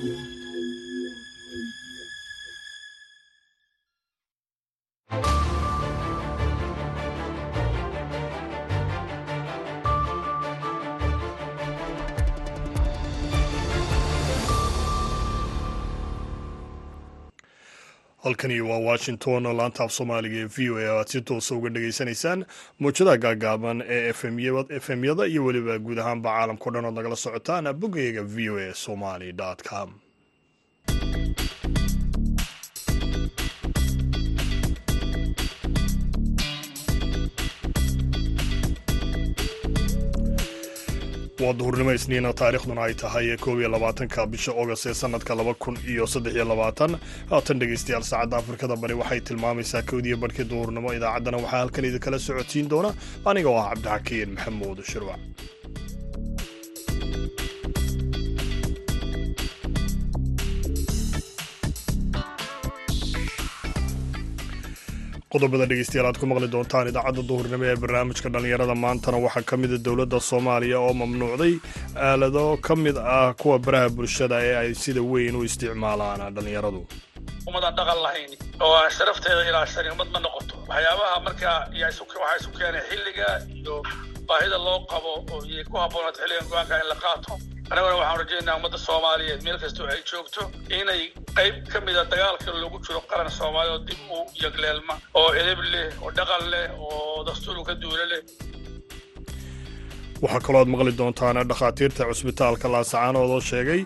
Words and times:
Thank 0.00 0.18
you. 0.18 0.27
Halkani 18.28 18.60
waa 18.60 18.78
washington 18.78 19.42
laanta 19.58 19.84
af 19.84 19.92
soomaaliga 19.96 20.36
ee 20.44 20.48
v 20.56 20.70
o 20.70 20.76
a 20.78 20.90
oo 20.92 20.98
aad 21.00 21.08
si 21.12 21.20
toosa 21.28 21.54
uga 21.58 21.68
dhageysanaysaan 21.74 22.40
muujadaha 22.80 23.16
gaagaaban 23.24 23.82
ee 23.96 24.08
efemyada 24.78 25.26
iyo 25.32 25.44
weliba 25.44 25.78
guud 25.78 25.98
ahaanba 25.98 26.30
caalamkao 26.36 26.72
dhan 26.74 26.84
ood 26.88 26.94
nagala 26.98 27.16
socotaan 27.24 27.72
boggayaga 27.80 28.22
v 28.34 28.50
o 28.50 28.56
a 28.58 28.74
somali 28.84 29.32
com 29.70 29.88
waa 41.42 41.52
duhurnimo 41.58 41.92
isniina 41.98 42.32
taariikhduna 42.40 42.82
ay 42.86 42.94
tahay 43.02 43.36
koob 43.44 43.58
iyo 43.60 43.68
labaatanka 43.74 44.26
bisha 44.32 44.52
ogost 44.62 44.86
ee 44.90 44.94
sanadka 44.94 45.34
laba 45.38 45.54
kun 45.54 45.76
iyo 45.92 46.06
saddex 46.06 46.34
iyo 46.34 46.44
labaatan. 46.44 46.92
Haatan 47.30 47.58
dhegeystayaal 47.60 48.02
saacadda 48.10 48.36
afrikada 48.40 48.76
bari 48.82 48.94
waxay 49.00 49.20
tilmaamaysaa 49.28 49.82
kowdiyo 49.90 50.16
barhkii 50.22 50.44
duhurnimo. 50.52 50.88
Idaacaddana 50.98 51.36
waxaa 51.42 51.58
halkan 51.62 51.84
idinkala 51.88 52.18
socodsiin 52.26 52.66
doona. 52.72 52.90
Aniga 53.28 53.48
oo 53.54 53.58
ah 53.62 53.68
cabdixakiin 53.70 54.30
maxamuud 54.34 54.78
shirwac 54.90 55.20
qodobada 65.32 65.66
dhegeystayaal 65.70 66.06
aad 66.10 66.18
ku 66.20 66.26
maqli 66.30 66.48
doontaan 66.54 66.88
idaacadda 66.90 67.22
duhurnimo 67.30 67.64
ee 67.70 67.76
barnaamijka 67.82 68.28
dhallinyarada 68.34 68.74
maantana 68.84 69.18
waxaa 69.26 69.44
ka 69.50 69.56
mida 69.62 69.76
dowladda 69.86 70.18
soomaaliya 70.30 70.78
oo 70.86 70.92
mamnuucday 71.00 71.54
aalado 72.08 72.44
ka 72.66 72.74
mid 72.84 72.96
ah 73.16 73.34
kuwa 73.40 73.56
baraha 73.66 73.88
bulshada 73.96 74.36
ee 74.48 74.54
ay 74.62 74.70
sida 74.82 75.02
weyn 75.12 75.36
u 75.36 75.44
isticmaalaan 75.48 76.20
dhallinyaradu. 76.36 76.80
Umadaan 77.48 77.74
dhaqan 77.78 77.98
lahayn 78.06 78.30
oo 78.64 78.72
aan 78.80 78.90
sharafteeda 78.98 79.42
ilaashanin 79.50 79.92
ummad 79.96 80.08
ma 80.14 80.20
noqoto. 80.26 80.54
Waxyaabaha 80.70 81.16
markaa 81.26 81.56
waxaa 81.82 82.36
isu 82.40 82.50
keenay 82.58 82.82
xilliga 82.90 83.28
iyo 83.58 83.76
baahida 84.28 84.58
loo 84.66 84.78
qabo 84.92 85.12
oo 85.32 85.40
ku 85.70 85.76
habboonaata 85.82 86.18
xilligan 86.22 86.46
go'aanka 86.52 86.74
in 86.82 86.88
la 86.92 86.96
qaato 87.04 87.32
annaguna 87.70 87.96
waxaan 88.00 88.18
rajaynaa 88.20 88.56
ummadda 88.58 88.78
soomaaliyeed. 88.78 89.42
Meel 89.46 89.58
kastoo 89.62 89.86
ay 89.92 90.00
joogto 90.10 90.42
inay 90.80 91.02
qayb 91.36 91.56
ka 91.72 91.80
mida 91.80 92.04
dagaalka 92.12 92.50
lagu 92.62 92.78
jiro 92.86 93.00
qaran 93.10 93.30
soomaaliya 93.38 93.74
oo 93.76 93.84
dib 93.88 94.00
u 94.16 94.18
yagleelma 94.42 94.94
oo 95.14 95.28
edeb 95.42 95.60
leh 95.72 95.88
oo 96.02 96.10
dhaqan 96.18 96.44
leh 96.52 96.66
oo 96.78 97.24
dastuur 97.28 97.64
ka 97.68 97.74
duula 97.82 98.04
leh 98.12 98.20
waxaa 100.22 100.40
kaloo 100.46 100.60
aad 100.62 100.70
maqli 100.74 100.92
doontaan 101.00 101.38
dhakhaatiirta 101.50 102.02
cusbitaalka 102.10 102.66
laasacaanood 102.74 103.30
oo 103.36 103.40
sheegay 103.50 103.80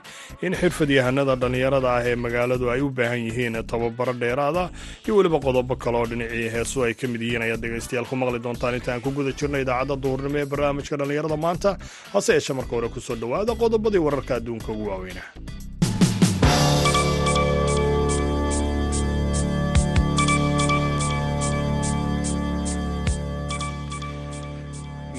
in 0.47 0.53
xirfadyahanada 0.61 1.35
dhallinyarada 1.43 1.89
ah 1.97 2.03
ee 2.11 2.17
magaaladu 2.25 2.65
ay 2.75 2.81
u 2.81 2.89
baahan 2.99 3.21
yihiin 3.29 3.57
tababaro 3.73 4.15
dheeraada 4.23 4.65
iyo 5.05 5.13
weliba 5.19 5.39
qodobo 5.47 5.75
kale 5.83 5.97
oo 6.01 6.07
dhinacii 6.11 6.49
heesu 6.55 6.77
ay 6.87 6.95
ka 7.01 7.07
mid 7.13 7.23
yihiin. 7.27 7.43
Ayaad 7.47 7.61
dhegaystayaal 7.65 8.07
ku 8.11 8.15
maqli 8.23 8.39
doontaan 8.47 8.75
intaan 8.79 9.01
ku 9.05 9.11
guda 9.19 9.33
jirna 9.39 9.59
idaacadda 9.65 9.97
duhurnimo 10.05 10.37
ee 10.43 10.49
barnaamijka 10.53 10.95
dhallinyarada 11.01 11.37
maanta 11.47 11.71
hase 12.15 12.31
yeeshe 12.37 12.53
marka 12.59 12.73
hore 12.77 12.89
ku 12.97 13.01
soo 13.09 13.17
dhowaada 13.23 13.53
qodobadii 13.63 14.03
wararka 14.07 14.33
adduunka 14.41 14.69
ugu 14.75 14.85
waaweynah 14.91 15.27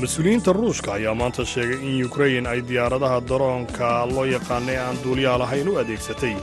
mas'uuliyiinta 0.03 0.51
ruushka 0.53 0.93
ayaa 0.93 1.15
maanta 1.15 1.45
sheegay 1.45 1.79
in 1.89 2.05
ukrain 2.05 2.45
ay 2.47 2.59
diyaaradaha 2.69 3.19
daroonka 3.29 3.89
loo 4.15 4.25
yaqaanay 4.27 4.77
aan 4.77 4.97
duuliyaa 5.03 5.37
lahayn 5.39 5.69
u 5.71 5.77
adeegsatay. 5.79 6.35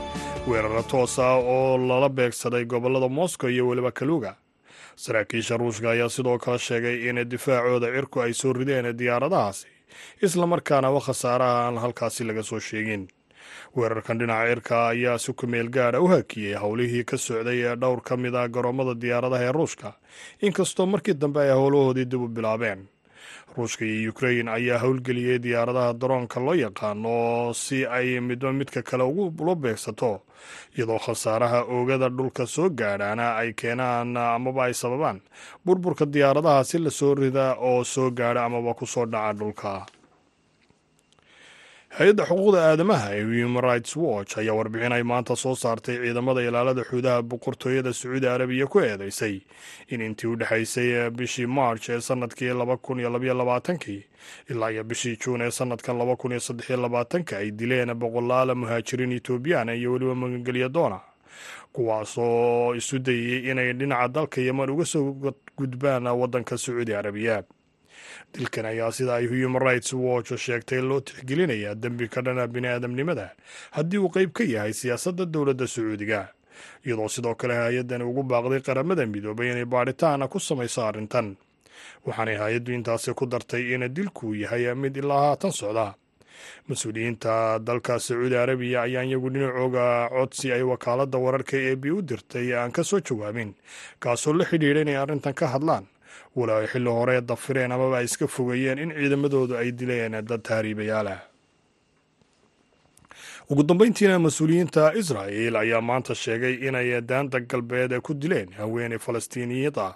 Weeraro 0.48 0.82
toos 0.82 1.18
ah 1.18 1.36
oo 1.36 1.76
lala 1.88 2.08
beegsaday 2.08 2.64
gobollada 2.64 3.08
moscow 3.08 3.50
iyo 3.50 3.68
weliba 3.68 3.92
kaluga. 3.92 4.32
Saraakiisha 4.96 5.56
ruushka 5.60 5.90
ayaa 5.90 6.08
sidoo 6.08 6.38
kale 6.38 6.58
sheegay 6.58 7.08
in 7.10 7.20
difaacooda 7.30 7.92
cirku 7.92 8.20
ay 8.24 8.32
soo 8.32 8.52
rideen 8.52 8.96
diyaaradahaasi 8.96 9.66
islamarkaana 10.22 10.90
wa 10.90 11.00
khasaaraha 11.00 11.66
aan 11.68 11.76
halkaasi 11.84 12.24
laga 12.24 12.42
soo 12.42 12.60
sheegin. 12.60 13.08
Weerarkan 13.76 14.18
dhinaca 14.18 14.48
cirka 14.48 14.88
ayaa 14.88 15.18
si 15.18 15.32
ku 15.32 15.46
meel 15.46 15.68
gaadha 15.68 16.00
u 16.00 16.08
hakiyey 16.08 16.56
howlihii 16.56 17.04
ka 17.04 17.16
socday 17.16 17.60
ee 17.68 17.76
dhowr 17.76 18.00
ka 18.00 18.16
mid 18.16 18.34
ah 18.34 18.48
garoommada 18.48 18.94
diyaaradaha 18.94 19.44
ee 19.44 19.52
ruushka 19.52 19.92
inkastoo 20.42 20.86
markii 20.86 21.14
dambe 21.14 21.40
ay 21.44 21.52
howlahoodii 21.52 22.04
dib 22.08 22.22
u 22.22 22.28
bilaabeen 22.28 22.88
ruushka 23.56 23.84
iyo 23.84 24.10
ukrain 24.10 24.48
ayaa 24.48 24.78
howlgeliyey 24.82 25.38
diyaaradaha 25.44 25.92
daroonka 26.00 26.40
loo 26.40 26.54
yaqaano 26.54 27.52
si 27.54 27.86
ay 27.86 28.20
midba 28.20 28.52
midka 28.52 28.82
kale 28.82 29.04
ula 29.04 29.54
beegsato 29.54 30.22
iyadoo 30.76 30.98
khasaaraha 31.04 31.60
oogada 31.74 32.08
dhulka 32.08 32.46
soo 32.46 32.68
gaadhaana 32.70 33.36
ay 33.40 33.52
keenaan 33.52 34.16
amaba 34.16 34.64
ay 34.70 34.74
sababaan. 34.74 35.18
Burburka 35.64 36.04
diyaaradaha 36.06 36.64
si 36.64 36.78
la 36.78 36.90
soo 36.90 37.14
rida 37.14 37.56
oo 37.58 37.84
soo 37.84 38.10
gaadha 38.10 38.44
amaba 38.46 38.74
ku 38.74 38.86
soo 38.86 39.06
dhaca 39.06 39.32
dhulka 39.38 39.86
hay'adda 41.98 42.24
xuquuqda 42.28 42.58
aadamaha 42.70 43.08
ee 43.18 43.24
human 43.42 43.62
rights 43.64 43.96
watch 43.96 44.38
ayaa 44.38 44.54
warbixin 44.58 44.92
ay 44.96 45.02
maanta 45.02 45.36
soo 45.36 45.54
saartay 45.62 45.96
ciidamada 46.02 46.40
ilaalada 46.48 46.82
xuudaha 46.90 47.22
boqortooyada 47.22 47.92
sacuudi 47.92 48.26
arabiya 48.28 48.66
ku 48.66 48.78
eedeysay. 48.80 49.40
In 49.88 50.00
intii 50.00 50.26
u 50.30 50.36
dhexaysay 50.36 51.10
bishii 51.10 51.46
march 51.46 51.88
ee 51.90 52.00
sannadkii 52.00 52.52
labaatankii 52.54 54.04
ilaa 54.50 54.70
iyo 54.70 54.84
bishii 54.84 55.16
juun 55.16 55.40
ee 55.42 55.50
sanadkan 55.50 55.98
laba 55.98 56.16
kun 56.16 56.30
iyo 56.32 56.40
saddex 56.40 56.70
iyo 56.70 56.80
labaatanka 56.82 57.38
ay 57.38 57.50
dileen 57.50 57.94
boqolaal 57.94 58.54
muhaajiriin 58.54 59.12
etoobiyaan 59.12 59.68
iyo 59.68 59.92
weliba 59.92 60.14
magangelya 60.14 60.68
doona. 60.68 61.00
Kuwaasoo 61.72 62.74
isu 62.74 62.98
dayey 62.98 63.50
inay 63.50 63.72
dhinaca 63.72 64.08
dalka 64.08 64.40
yeman 64.40 64.70
uga 64.70 64.84
soo 64.84 65.14
gudbaan 65.58 66.06
waddanka 66.06 66.58
sacuudi 66.58 66.94
arabiya 66.94 67.42
dilkan 68.34 68.66
ayaa 68.66 68.92
sida 68.92 69.14
ay 69.14 69.26
human 69.26 69.62
rights 69.62 69.92
watch 69.92 70.32
sheegtay 70.36 70.80
loo 70.80 71.00
tixgelinayaa 71.00 71.74
dembi 71.74 72.08
ka 72.08 72.20
dhana 72.22 72.46
bini-aadamnimada. 72.46 73.30
Haddii 73.70 73.98
uu 73.98 74.08
qeyb 74.10 74.32
ka 74.32 74.44
yahay 74.44 74.72
siyaasadda 74.72 75.24
dowladda 75.26 75.66
sacuudiga. 75.66 76.28
Iyadoo 76.86 77.08
sidoo 77.08 77.34
kale 77.34 77.54
hay'addani 77.54 78.04
ugu 78.04 78.22
baaqday 78.22 78.60
qaramada 78.60 79.06
midoobay 79.06 79.50
inay 79.52 79.64
baadhitaana 79.64 80.28
ku 80.28 80.38
samayso 80.40 80.82
arrintan. 80.86 81.36
Waxaanay 82.06 82.36
hay'addu 82.36 82.72
intaasi 82.72 83.14
ku 83.14 83.26
dartay 83.26 83.74
in 83.74 83.88
dilkuu 83.94 84.34
yahay 84.34 84.74
mid 84.74 84.96
ilaa 84.96 85.20
haatan 85.32 85.52
socda. 85.52 85.94
Mas'uuliyiinta 86.68 87.58
dalka 87.60 87.98
sacuudi 88.00 88.36
arabiya 88.36 88.82
ayaan 88.82 89.08
iyagu 89.08 89.28
dhinacooga 89.30 90.08
codsi 90.08 90.52
ay 90.52 90.62
wakaaladda 90.62 91.18
wararka 91.18 91.56
ee 91.56 91.76
b 91.76 91.90
u 91.92 92.00
dirtay 92.02 92.54
aan 92.56 92.72
ka 92.72 92.84
soo 92.84 93.00
jawaabin 93.00 93.52
kaasoo 94.00 94.32
la 94.32 94.44
xidhiidha 94.44 94.80
inay 94.80 94.96
arrintan 94.96 95.34
ka 95.34 95.46
hadlaan 95.52 95.84
walo 96.36 96.52
ay 96.60 96.66
xilli 96.72 96.90
hore 96.90 97.20
dafireen 97.20 97.72
amaba 97.72 97.98
ay 97.98 98.04
iska 98.04 98.26
fogeeyeen 98.28 98.78
in 98.78 98.90
ciidamadoodu 98.98 99.54
ay 99.56 99.72
dileen 99.72 100.12
dad 100.30 100.42
tahriibayaalah 100.42 101.20
ugu 103.50 103.62
dambeyntiina 103.68 104.18
mas'uuliyiinta 104.26 104.92
israa'el 105.00 105.56
ayaa 105.62 105.80
maanta 105.80 106.14
sheegay 106.14 106.54
inay 106.68 107.00
daanta 107.10 107.40
galbeed 107.40 107.92
ku 108.06 108.14
dileen 108.14 108.52
haweeney 108.58 108.98
falastiiniyad 108.98 109.78
ah 109.78 109.94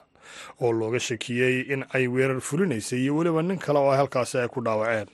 oo 0.62 0.72
looga 0.72 0.98
shakiyey 1.08 1.60
in 1.72 1.84
ay 1.94 2.04
weerar 2.14 2.41
fulinaysay 2.41 2.98
iyo 3.03 3.16
weliba 3.16 3.42
nin 3.42 3.58
kale 3.58 3.78
oo 3.78 3.92
halkaasi 4.00 4.38
ay 4.38 4.48
ku 4.48 4.60
dhaawaceen. 4.66 5.08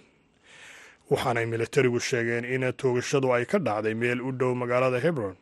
Waxaanay 1.11 1.47
militarigu 1.47 2.01
sheegeen 2.01 2.45
in 2.45 2.73
toogashadu 2.81 3.35
ay 3.35 3.45
ka 3.45 3.59
dhacday 3.59 3.95
meel 3.95 4.21
u 4.23 4.33
dhow 4.33 4.55
magaalada 4.55 5.01
hebron. 5.01 5.37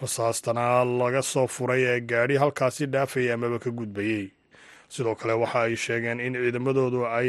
Rasaastana 0.00 0.84
laga 0.84 1.22
soo 1.22 1.46
furay 1.46 1.82
ee 1.84 2.00
gaadhi 2.00 2.36
halkaasi 2.42 2.86
dhaafayay 2.86 3.32
amaba 3.32 3.58
ka 3.58 3.70
gudbayey 3.70 4.30
sidoo 4.88 5.14
kale 5.14 5.32
waxa 5.42 5.60
ay 5.66 5.76
sheegeen 5.76 6.20
in 6.20 6.34
ciidamadoodu 6.34 7.06
ay 7.06 7.28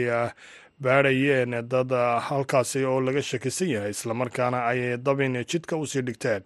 baadhayeen 0.82 1.54
dad 1.70 1.92
halkaasi 2.28 2.84
oo 2.86 3.00
laga 3.02 3.22
shakisan 3.22 3.70
yahay 3.70 3.90
islamarkaana 3.96 4.66
ay 4.72 4.98
dabin 4.98 5.34
jidka 5.52 5.78
u 5.78 5.86
sii 5.88 6.02
dhigteen. 6.02 6.44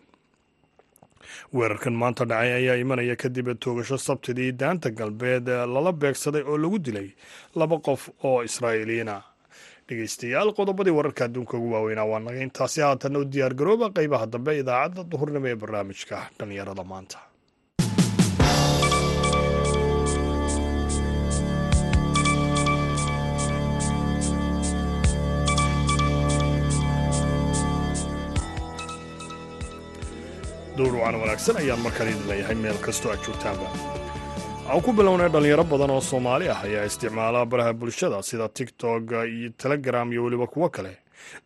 Weerarkan 1.54 1.94
maanta 1.94 2.26
dhacay 2.26 2.52
ayaa 2.60 2.76
imanaya 2.84 3.16
kadib 3.16 3.48
toogasho 3.64 3.98
sabtidii 3.98 4.52
daanta 4.62 4.90
galbeed 4.90 5.48
lala 5.48 5.92
beegsaday 5.92 6.42
oo 6.42 6.58
lagu 6.58 6.80
dilay 6.80 7.10
laba 7.56 7.78
qof 7.88 8.10
oo 8.24 8.42
israa'iiliyiina 8.50 9.16
dhegeystayaal 9.88 10.54
qodobadii 10.58 10.94
wararka 11.00 11.26
adduunka 11.26 11.58
ugu 11.58 11.70
waaweynaa 11.74 12.06
waa 12.12 12.20
naga. 12.20 12.42
Intaasi 12.48 12.82
haatanna 12.82 13.20
u 13.20 13.26
diyaar 13.26 13.54
garooba 13.54 13.90
qeybaha 13.98 14.26
dambe 14.34 14.52
idaacadda 14.62 15.04
duhurnimo 15.12 15.48
ee 15.52 15.56
barnaamijka 15.62 16.18
dhallinyarada 16.38 16.84
maanta 16.92 17.18
dowrucan 30.80 31.16
wanaagsan 31.22 31.58
ayaan 31.62 31.82
markale 31.86 32.10
idin 32.14 32.28
leeyahay 32.30 32.56
meel 32.64 32.78
kastoo 32.86 33.12
aad 33.12 33.22
joogtaanba. 33.26 33.68
Aan 34.70 34.82
ku 34.86 34.92
bilownay 34.98 35.30
dhallinyaro 35.34 35.64
badan 35.72 35.92
oo 35.96 36.02
soomaali 36.02 36.50
ah 36.54 36.62
ayaa 36.68 36.86
isticmaala 36.90 37.46
baraha 37.52 37.74
bulshada 37.74 38.22
sida 38.30 38.48
tiktok 38.50 39.12
iyo 39.36 39.50
telegram 39.64 40.12
iyo 40.14 40.24
weliba 40.24 40.48
kuwo 40.48 40.70
kale. 40.70 40.94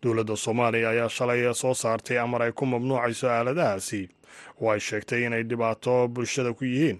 Dowladda 0.03 0.35
soomaaliya 0.35 0.89
ayaa 0.89 1.09
shalay 1.09 1.53
soo 1.53 1.73
saartay 1.73 2.19
amar 2.19 2.41
ay 2.43 2.51
ku 2.51 2.65
mamnuucayso 2.65 3.27
aaladahaasi. 3.29 4.09
Oo 4.61 4.71
ay 4.71 4.79
sheegtay 4.79 5.25
inay 5.25 5.43
dhibaato 5.43 6.07
bulshada 6.07 6.53
ku 6.53 6.65
yihiin. 6.65 6.99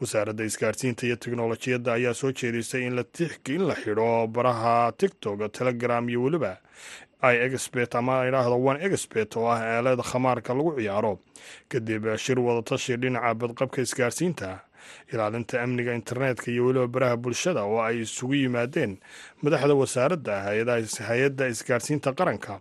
Wasaaradda 0.00 0.44
isgaarsiinta 0.44 1.06
iyo 1.06 1.16
teknolojiyadda 1.16 1.92
ayaa 1.92 2.14
soo 2.14 2.32
jeedisay 2.32 2.86
in 2.86 2.94
la 2.96 3.74
xidho 3.74 4.26
baraha 4.26 4.92
tiktok 4.92 5.52
telegram 5.52 6.08
iyo 6.08 6.22
weliba 6.22 6.58
i 7.22 7.34
expert 7.46 7.94
ama 7.94 8.26
idhaahdo 8.28 8.56
one 8.70 8.78
expert 8.86 9.36
oo 9.36 9.46
ah 9.46 9.60
aalada 9.62 10.02
khamaarka 10.02 10.54
lagu 10.54 10.72
ciyaaro. 10.78 11.18
Kadib 11.70 12.04
shir 12.24 12.38
wadatashi 12.40 12.96
dhinaca 13.02 13.34
badqabka 13.40 13.78
isgaarsiinta 13.86 14.50
ilaalinta 15.12 15.62
amniga 15.62 15.94
internetka 15.94 16.50
iyo 16.50 16.66
weliba 16.66 16.86
baraha 16.94 17.16
bulshada 17.16 17.62
oo 17.62 17.78
ay 17.86 18.02
isugu 18.02 18.34
yimaadeen 18.34 18.98
madaxda 19.42 19.74
wasaaradda 19.82 20.34
hay'adda 21.08 21.44
isgaarsiinta 21.54 22.10
qaranka 22.18 22.58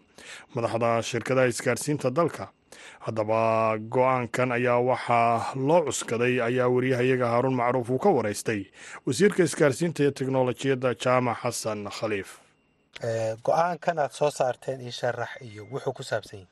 madaxda 0.55 0.89
shirkadaha 1.09 1.47
isgaarsiinta 1.53 2.09
dalka. 2.19 2.45
Haddaba 3.05 3.77
go'aankan 3.95 4.51
ayaa 4.57 4.77
waxaa 4.89 5.57
loo 5.67 5.81
cuskaday 5.89 6.37
ayaa 6.49 6.69
wariyahayaga 6.69 7.27
haaruun 7.33 7.55
macruuf 7.59 7.89
uu 7.89 7.97
ka 8.05 8.09
waraystay 8.17 8.61
wasiirka 9.05 9.41
isgaarsiinta 9.43 9.99
iyo 10.05 10.11
teknolojiyadda 10.19 10.93
jaamac 11.03 11.37
xasan 11.43 11.89
khaliif 11.97 12.29
go'aankan 12.99 13.99
aad 13.99 14.11
soo 14.11 14.29
saarteen 14.31 14.81
io 14.81 14.91
sharax 14.91 15.29
iyo 15.41 15.63
wuxuu 15.71 15.93
ku 15.93 16.03
saabsan 16.03 16.39
yahay. 16.39 16.49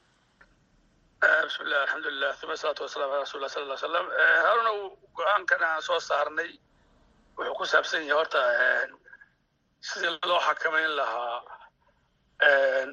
Bismillahi 1.45 1.81
alxamdulilah 1.83 2.35
uma 2.43 2.53
asalaatu 2.53 2.83
wasalaam 2.83 3.11
ala 3.11 3.19
rasul 3.21 3.41
lah 3.41 3.49
sala 3.49 3.65
lla 3.65 3.77
slam 3.77 4.07
haaruna 4.45 4.71
go'aankan 5.17 5.61
aan 5.63 5.81
soo 5.81 5.99
saarnay 5.99 6.51
wuxuu 7.37 7.55
ku 7.59 7.65
saabsan 7.65 8.01
yahay 8.07 8.17
horta 8.19 8.41
sidii 9.81 10.19
loo 10.29 10.39
xakamayn 10.47 10.91
lahaa 10.95 11.43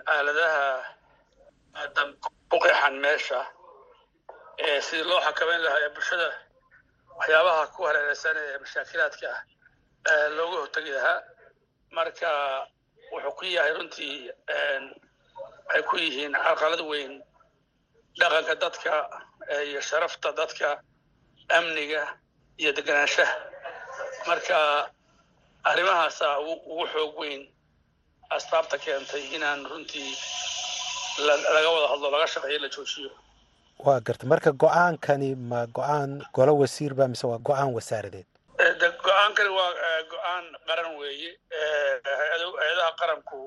aaladaha 0.07 0.65
ku 2.51 2.57
qeexan 2.65 2.95
meesha 3.05 3.41
sidii 4.89 5.07
loo 5.11 5.21
xakamayn 5.27 5.63
lahaa 5.65 5.81
ee 5.87 5.91
bulshada 5.95 6.29
waxyaabaha 7.19 7.67
ku 7.75 7.81
hareereysan 7.87 8.37
ee 8.37 8.59
mashaakilaadka 8.59 9.29
ah 10.11 10.29
looga 10.37 10.57
hortegi 10.63 10.91
lahaa. 10.99 11.19
Marka 11.97 12.31
wuxuu 13.13 13.33
ku 13.39 13.45
yahay 13.57 13.73
runtii 13.79 14.17
waxay 15.67 15.83
ku 15.91 15.95
yihiin 16.05 16.33
carqalad 16.45 16.81
weyn 16.91 17.13
dhaqanka 18.21 18.55
dadka 18.63 18.93
iyo 19.69 19.81
sharafta 19.89 20.29
dadka 20.41 20.69
amniga 21.59 22.03
iyo 22.61 22.71
deganaanshaha 22.79 23.37
marka 24.29 24.57
arrimahaasa 25.71 26.27
ugu 26.51 26.85
xoog 26.93 27.15
weyn 27.23 27.43
asbaabta 28.37 28.77
keentay 28.85 29.23
inaan 29.37 29.61
runtii 29.71 30.11
laga 31.55 31.69
wada 31.75 31.87
hadlo 31.93 32.09
laga 32.15 32.27
shaqeeyo 32.35 32.59
la 32.65 32.69
joojiyo 32.75 33.11
waa 33.87 34.01
garta 34.07 34.25
marka 34.33 34.51
go'aankani 34.63 35.31
ma 35.51 35.61
go'aan 35.77 36.13
golo 36.37 36.53
wasiir 36.63 36.93
ba 36.99 37.05
mise 37.13 37.27
waa 37.31 37.39
go'aan 37.49 37.71
wasaaradeed 37.77 38.27
de 38.81 38.89
go'aankani 39.05 39.51
waa 39.59 39.71
go'aan 40.13 40.45
qaran 40.69 40.91
weeye 41.01 41.31
hay'adaha 42.61 42.91
qaranku 43.01 43.39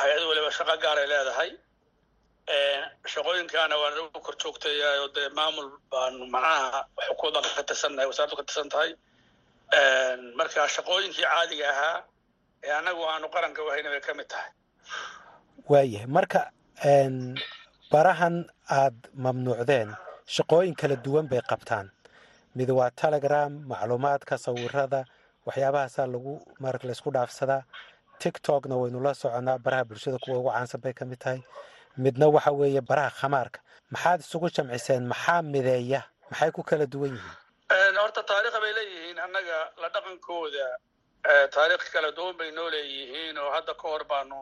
hay'ad 0.00 0.22
waliba 0.30 0.50
shaqo 0.58 0.74
gaaray 0.84 1.06
leedahay. 1.12 1.50
Shaqooyinkaana 3.12 3.74
waa 3.82 3.90
nagu 3.94 4.20
kor 4.26 4.34
joogtayayo 4.42 5.06
dee 5.16 5.28
maamul 5.38 5.68
baanu 5.90 6.26
macnaha 6.34 6.80
xukuumadda 7.06 7.48
ka 7.56 7.62
tirsannahay 7.68 8.06
wasaaraddu 8.10 8.36
ka 8.40 8.44
tirsan 8.48 8.68
tahay 8.74 8.90
marka 10.38 10.60
shaqooyinkii 10.76 11.24
caadiga 11.32 11.66
ahaa 11.74 11.98
ee 12.66 12.72
annagu 12.78 13.02
aanu 13.12 13.26
qaranka 13.34 13.60
wahayna 13.66 13.88
bay 13.94 14.00
ka 14.06 14.12
mid 14.18 14.28
tahay. 14.32 14.50
Waayahay 15.70 16.08
marka 16.16 16.40
barahan 17.92 18.36
aad 18.80 18.96
mamnuucdeen 19.24 19.90
shaqooyin 20.36 20.74
kala 20.80 20.96
duwan 21.04 21.26
bay 21.32 21.40
qabtaan 21.50 21.86
mid 22.58 22.70
waa 22.78 22.90
telegram 22.90 23.52
macluumaadka 23.70 24.38
sawirada 24.38 25.00
waxyaabahaasaa 25.46 26.06
lagu 26.14 26.34
marat 26.62 26.84
laysku 26.88 27.10
dhaafsadaa 27.16 27.62
tiktokna 28.22 28.76
waynu 28.82 29.00
la 29.06 29.12
soconnaa 29.14 29.58
baraha 29.64 29.84
bulshada 29.88 30.18
kuwa 30.24 30.38
ugu 30.38 30.50
caansan 30.54 30.80
bay 30.80 30.92
ka 30.92 31.04
mid 31.04 31.18
tahay. 31.18 31.40
Midna 32.04 32.26
waxa 32.28 32.50
weeye 32.52 32.80
baraha 32.80 33.10
khamaarka. 33.20 33.60
Maxaad 33.92 34.20
isugu 34.20 34.48
jamciseen 34.56 35.04
maxaa 35.12 35.42
mideeya? 35.42 36.00
Maxay 36.30 36.50
ku 36.50 36.62
kala 36.62 36.86
duwan 36.86 37.10
yihiin? 37.16 37.96
Horta 38.02 38.22
taariikha 38.30 38.60
bay 38.64 38.72
leeyihiin. 38.78 39.18
Annaga 39.24 39.58
la 39.82 39.88
dhaqankooda 39.94 40.66
taariikh 41.54 41.86
kala 41.94 42.10
duwan 42.16 42.36
bay 42.38 42.50
noo 42.56 42.70
leeyihiin 42.74 43.38
oo 43.38 43.50
hadda 43.56 43.74
ka 43.74 43.86
hor 43.88 44.04
baanu 44.10 44.36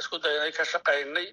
isku 0.00 0.18
daynay 0.24 0.52
ka 0.52 0.64
shaqaynay. 0.72 1.28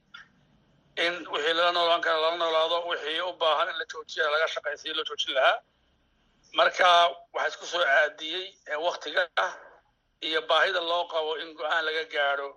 In 1.06 1.14
wixii 1.34 1.54
lala 1.58 1.72
noolaan 1.78 2.02
kara 2.06 2.18
lala 2.24 2.38
noolaado 2.42 2.78
wixii 2.90 3.22
u 3.22 3.34
baahan 3.42 3.70
in 3.72 3.78
la 3.82 3.86
joojiya 3.92 4.26
laga 4.34 4.48
shaqaysiyo 4.56 4.94
loo 4.98 5.06
joojin 5.10 5.34
lahaa 5.38 5.58
marka 6.58 6.88
waxaa 7.34 7.48
isku 7.52 7.66
soo 7.72 7.84
aadiyey 7.98 8.46
waktiga 8.88 9.24
ah 9.46 9.54
iyo 10.28 10.42
baahida 10.50 10.80
loo 10.90 11.04
qabo 11.14 11.32
in 11.42 11.50
go'aan 11.58 11.86
laga 11.86 12.04
gaadho. 12.14 12.48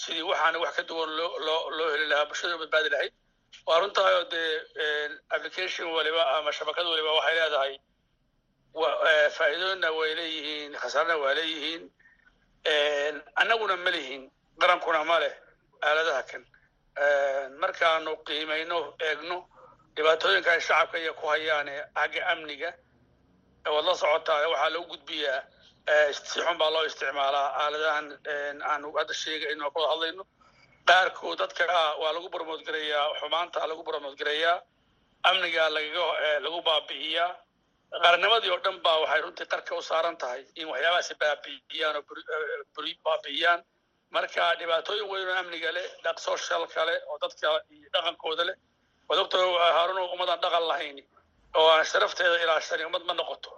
Sidii 0.00 0.22
waxaana 0.30 0.58
wax 0.62 0.72
ka 0.76 0.82
duwan 0.82 1.10
loo 1.18 1.70
loo 1.76 1.90
heli 1.92 2.06
lahaa 2.12 2.26
bulshada 2.28 2.56
badbaadi 2.62 2.88
lahayd. 2.94 3.12
Waa 3.66 3.78
runtaayoo 3.80 4.24
dee 4.32 5.08
application 5.34 5.86
waliba 5.96 6.22
ama 6.36 6.52
shabakad 6.52 6.86
waliba 6.86 7.12
waxay 7.18 7.34
leedahay. 7.40 7.74
Faa'iidooyinna 9.36 9.88
way 9.98 10.10
leeyihiin 10.18 10.72
khasaarna 10.82 11.16
waa 11.22 11.34
leeyihiin. 11.38 11.82
Annaguna 13.40 13.76
ma 13.76 13.90
lihin 13.90 14.22
qarankuna 14.60 15.04
ma 15.04 15.18
leh 15.22 15.34
aaladaha 15.82 16.22
kan. 16.30 16.42
Markaanu 17.60 18.16
qiimayno 18.26 18.78
eegno 19.08 19.36
dhibaatooyinka 19.96 20.50
ay 20.52 20.60
shacabka 20.60 20.98
iyo 20.98 21.12
ku 21.14 21.26
hayaane 21.32 21.74
xagga 21.96 22.20
amniga 22.32 22.70
waad 23.74 23.84
la 23.84 23.94
socotaa 24.02 24.48
waxaa 24.52 24.70
loo 24.74 24.84
gudbiyaa 24.90 25.40
si 26.12 26.40
xun 26.44 26.58
baa 26.58 26.70
loo 26.74 26.84
isticmaalaa. 26.88 27.48
Aaladahan 27.62 28.06
aanu 28.70 28.88
hadda 28.98 29.14
sheegayno 29.22 29.70
ku 29.74 29.78
wada 29.80 29.90
hadlayno 29.92 30.24
qaarkood 30.88 31.38
dadka 31.42 31.64
waa 32.02 32.12
lagu 32.16 32.28
bormoodgarayaa 32.34 33.04
xumaanta 33.20 33.66
lagu 33.70 33.82
bormoodgarayaa 33.88 34.56
amniga 35.28 35.64
lagaga 35.76 36.04
lagu 36.44 36.60
baabi'iyaa. 36.68 37.30
Qaarnimadii 38.02 38.50
oo 38.54 38.60
dhan 38.64 38.78
baa 38.84 38.98
waxay 39.02 39.20
runtii 39.24 39.46
qarka 39.52 39.72
u 39.78 39.82
saaran 39.90 40.16
tahay 40.22 40.42
in 40.60 40.66
waxyaabahaasi 40.72 41.14
baabi'iyaan 41.22 41.96
oo 41.96 42.02
baabi'iyaan. 43.06 43.60
Marka 44.14 44.44
dhibaatooyin 44.60 45.06
weyn 45.10 45.28
oo 45.28 45.36
amniga 45.42 45.70
leh 45.76 45.86
dhaq 46.04 46.18
socialka 46.26 46.82
leh 46.88 46.98
oo 47.10 47.16
dadka 47.22 47.48
dhaqankooda 47.94 48.44
leh 48.48 48.56
waa 49.08 49.16
doctor 49.20 49.40
haaruno 49.76 50.02
ummadan 50.14 50.40
dhaqan 50.44 50.64
lahayn 50.70 50.98
oo 51.60 51.84
sharafteeda 51.90 52.36
ilaashani 52.44 52.84
ummad 52.88 53.04
ma 53.08 53.14
noqoto. 53.20 53.50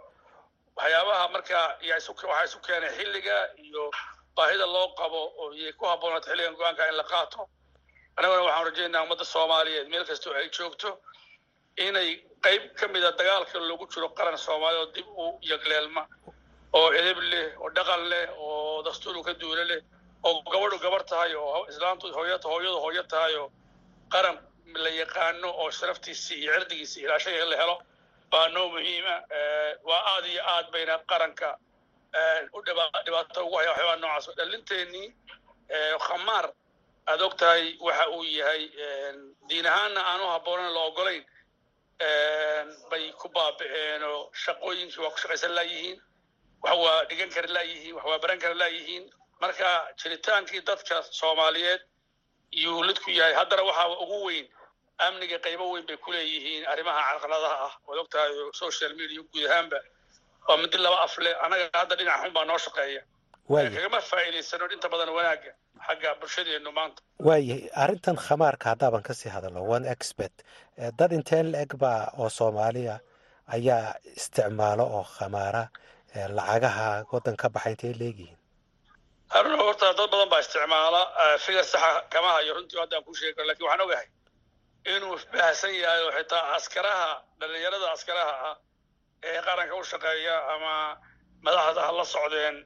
Waxyaabaha 0.77 1.25
marka 1.35 1.59
waxaa 1.91 2.45
isu 2.47 2.59
keenay 2.67 2.91
xilliga 2.99 3.37
iyo 3.67 3.91
baahida 4.37 4.67
loo 4.75 4.89
qabo 4.99 5.21
oo 5.43 5.53
iyay 5.59 5.73
ku 5.79 5.85
habboonaata 5.91 6.29
xilligan 6.31 6.55
go'aanka 6.59 6.89
in 6.91 6.97
la 7.01 7.05
qaato. 7.13 7.41
Annaguna 8.17 8.43
waxaan 8.47 8.65
rajaynaa 8.69 9.03
ummadda 9.05 9.25
soomaaliyeed 9.35 9.89
meel 9.93 10.05
kastoo 10.11 10.35
ay 10.41 10.49
joogto 10.57 10.91
inay 11.87 12.09
qayb 12.45 12.63
ka 12.79 12.89
mida 12.89 13.11
dagaalka 13.19 13.59
loogu 13.69 13.87
jiro 13.93 14.09
qaran 14.19 14.39
soomaaliya 14.47 14.81
oo 14.83 14.91
dib 14.95 15.07
u 15.23 15.25
yagleelma 15.51 16.03
oo 16.79 16.89
edeb 17.01 17.19
leh 17.31 17.47
oo 17.63 17.69
dhaqan 17.77 18.03
leh 18.13 18.27
oo 18.39 18.83
dastuur 18.87 19.17
ka 19.27 19.33
duule 19.41 19.65
leh 19.71 19.81
oo 20.27 20.43
gabadhu 20.53 20.79
gabar 20.85 21.03
tahay 21.11 21.35
oo 21.35 21.67
islaamtu 21.71 22.13
hooyata 22.17 22.49
hooyadu 22.53 22.79
hooyo 22.85 23.03
tahay 23.13 23.35
oo 23.43 23.49
qaran 24.13 24.37
la 24.83 24.91
yaqaano 24.91 25.49
oo 25.63 25.71
sharaftiisii 25.71 26.39
iyo 26.43 26.53
cirdigiisii 26.55 27.03
ilaashaya 27.05 27.45
la 27.51 27.57
helo 27.57 27.77
baa 28.31 28.49
noo 28.49 28.69
muhiima. 28.69 29.15
Waa 29.89 30.03
aad 30.15 30.27
iyo 30.27 30.43
aad 30.55 30.67
bayna 30.73 30.99
qaranka 31.11 31.59
u 32.53 32.63
dhibaato 33.05 33.47
ugu 33.47 33.57
haya 33.57 33.71
waxyaabaa 33.71 33.97
noocaas. 34.03 34.37
Dhalinteenii 34.37 35.07
khamaar 36.07 36.47
aad 37.07 37.21
og 37.23 37.35
waxa 37.87 38.09
uu 38.11 38.25
yahay 38.25 38.63
diin 39.49 39.67
ahaanna 39.67 40.01
aanu 40.11 40.25
habboonan 40.33 40.73
la 40.75 40.81
ogolayn 40.89 41.25
bay 42.91 43.13
ku 43.21 43.29
baabi'een 43.29 44.03
oo 44.03 44.31
shaqooyinkii 44.45 45.01
waa 45.03 45.11
ku 45.11 45.19
shaqaysan 45.23 45.55
laayihiin 45.55 45.99
wax 46.63 46.77
waa 46.85 47.05
dhigan 47.09 47.31
kara 47.35 47.49
laayihiin 47.57 47.95
wax 47.95 48.21
baran 48.23 48.39
kara 48.39 48.55
laayihiin 48.55 49.05
marka 49.41 49.69
jiritaankii 50.03 50.61
dadka 50.69 51.03
soomaaliyeed 51.03 51.81
iyuu 52.59 52.83
lidku 52.89 53.11
yahay 53.19 53.35
haddana 53.41 53.63
waxaa 53.69 53.89
ugu 54.05 54.19
weyn 54.27 54.47
amniga 55.07 55.39
qaybo 55.47 55.65
weyn 55.73 55.85
bay 55.89 55.97
ku 56.05 56.09
leeyihiin 56.15 56.63
arrimaha 56.73 57.01
carqaladaha 57.09 57.57
ah. 57.69 57.73
Waad 57.87 57.99
og 58.03 58.09
tahay 58.13 58.31
social 58.63 58.93
media 59.01 59.21
guud 59.33 59.45
ahaanba 59.51 59.79
waa 60.49 60.57
midi 60.63 60.79
laba 60.85 60.99
afle 61.07 61.31
annaga 61.45 61.65
hadda 61.81 61.95
dhinac 61.99 62.19
xun 62.23 62.33
baa 62.37 62.45
noo 62.51 62.59
shaqeeya. 62.67 63.03
Kagama 63.75 64.01
faa'iidaysano 64.11 64.65
inta 64.75 64.89
badan 64.93 65.11
wanaagga 65.17 65.51
xagga 65.87 66.09
bulshadeennu 66.21 66.71
maanta. 66.79 67.01
Waayahay 67.27 67.63
arrintan 67.83 68.17
khamaarka 68.27 68.67
haddaaban 68.73 69.03
ka 69.07 69.13
sii 69.19 69.31
hadalno 69.35 69.61
one 69.77 69.85
expert 69.95 70.35
dad 70.99 71.11
intee 71.19 71.43
la-eg 71.53 71.73
baa 71.83 72.03
oo 72.23 72.29
soomaaliya 72.39 72.97
ayaa 73.57 73.95
isticmaalo 74.19 74.85
oo 74.97 75.05
khamaara 75.17 75.65
lacagaha 76.37 76.89
waddan 77.13 77.37
ka 77.43 77.49
baxa 77.55 77.71
intay 77.75 77.93
leegihiin 78.01 78.39
haruna 79.35 79.57
horta 79.67 79.89
dad 79.99 80.11
badan 80.13 80.29
baa 80.33 80.41
isticmaala 80.45 81.03
figar 81.45 81.65
saxa 81.73 81.91
kama 82.13 82.31
hayo. 82.37 82.55
Runtii 82.57 82.79
haddaan 82.83 83.05
kuu 83.05 83.15
sheegi 83.19 83.35
karo 83.37 83.47
laakiin 83.49 83.67
waxaan 83.69 83.81
ogahay 83.87 84.07
inuu 84.95 85.17
baahsan 85.33 85.75
yahay 85.83 86.03
oo 86.07 86.13
xitaa 86.19 86.43
askaraha 86.57 87.09
dhalinyarada 87.41 87.89
askaraha 87.97 88.35
ah 88.51 88.57
ee 89.29 89.41
qaranka 89.47 89.75
u 89.81 89.85
shaqeeya 89.93 90.37
ama 90.55 90.73
madaxda 91.47 91.81
ha 91.87 91.93
la 91.99 92.05
socdeen 92.15 92.57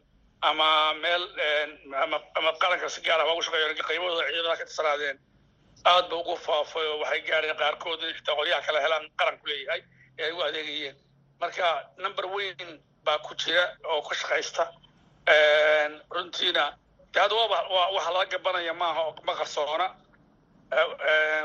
ama 0.50 0.68
meel 1.02 1.24
ama 2.36 2.50
qaranka 2.62 2.88
si 2.94 3.00
gaar 3.06 3.20
ah 3.20 3.32
ugu 3.32 3.42
shaqeeya 3.46 3.74
qaybahooda 3.88 4.24
ciidamada 4.28 4.56
ka 4.60 4.64
tirsanaadeen. 4.68 5.16
Aad 5.92 6.04
ba 6.10 6.16
ugu 6.22 6.34
faafay 6.46 6.86
oo 6.92 6.98
waxay 7.02 7.20
gaareen 7.28 7.56
qaarkood 7.62 8.00
in 8.02 8.14
xitaa 8.18 8.34
qolyaha 8.38 8.60
kala 8.66 8.78
helaan 8.84 9.04
qaranku 9.20 9.44
leeyahay 9.50 9.80
ee 10.18 10.24
ay 10.26 10.32
u 10.32 10.40
adeegayeen. 10.48 10.96
Marka 11.40 11.66
number 12.04 12.26
weyn 12.34 12.70
baa 13.06 13.18
ku 13.26 13.34
jira 13.42 13.64
oo 13.92 14.02
ka 14.08 14.14
shaqaysta 14.20 14.64
runtiina. 16.10 16.74
De 17.12 17.20
hadda 17.20 17.34
waxa 17.34 18.10
laga 18.12 18.30
gabanaya 18.38 18.74
maaha 18.74 19.00
oo 19.08 19.14
ma 19.24 19.34
qarsoona. 19.34 19.86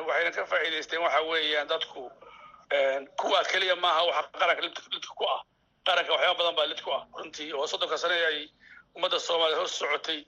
Waxayna 0.08 0.32
ka 0.36 0.46
faa'iidaysteen 0.46 1.02
waxa 1.02 1.22
weeyaan 1.30 1.68
dadku 1.68 2.12
kuwa 3.20 3.44
keliya 3.52 3.76
maaha 3.76 4.04
waxa 4.06 4.30
qaranka 4.40 4.62
lidka 4.62 4.82
ku 5.16 5.26
ah. 5.26 5.42
Qaranka 5.86 6.12
waxyaaba 6.14 6.38
badan 6.40 6.56
baa 6.56 6.66
lid 6.66 6.82
ku 6.84 6.92
ah. 6.92 7.04
Runtii 7.18 7.54
oo 7.54 7.68
soddonka 7.68 7.98
sane 7.98 8.14
ay 8.26 8.50
ummadda 8.96 9.20
soomaaliya 9.20 9.60
hoos 9.60 9.78
socotay 9.80 10.26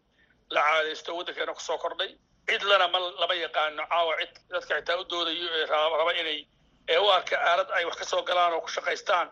la 0.50 0.62
caadaysto 0.62 1.16
waddankeena 1.18 1.54
ku 1.54 1.62
soo 1.62 1.78
kordhay. 1.78 2.16
Cid 2.48 2.64
lana 2.64 2.88
ma 2.88 3.00
lama 3.00 3.34
yaqaano 3.36 3.84
caawa 3.90 4.14
cid 4.20 4.34
dadka 4.50 4.76
xitaa 4.80 5.00
u 5.00 5.04
doodayo 5.04 5.48
ee 5.60 5.66
raba 5.66 6.14
inay 6.14 6.48
ee 6.90 6.98
u 6.98 7.08
arka 7.12 7.36
aalad 7.38 7.70
ay 7.72 7.86
wax 7.86 7.96
ka 7.98 8.06
soo 8.06 8.22
galaan 8.24 8.54
oo 8.54 8.62
ku 8.62 8.68
shaqaystaan. 8.70 9.28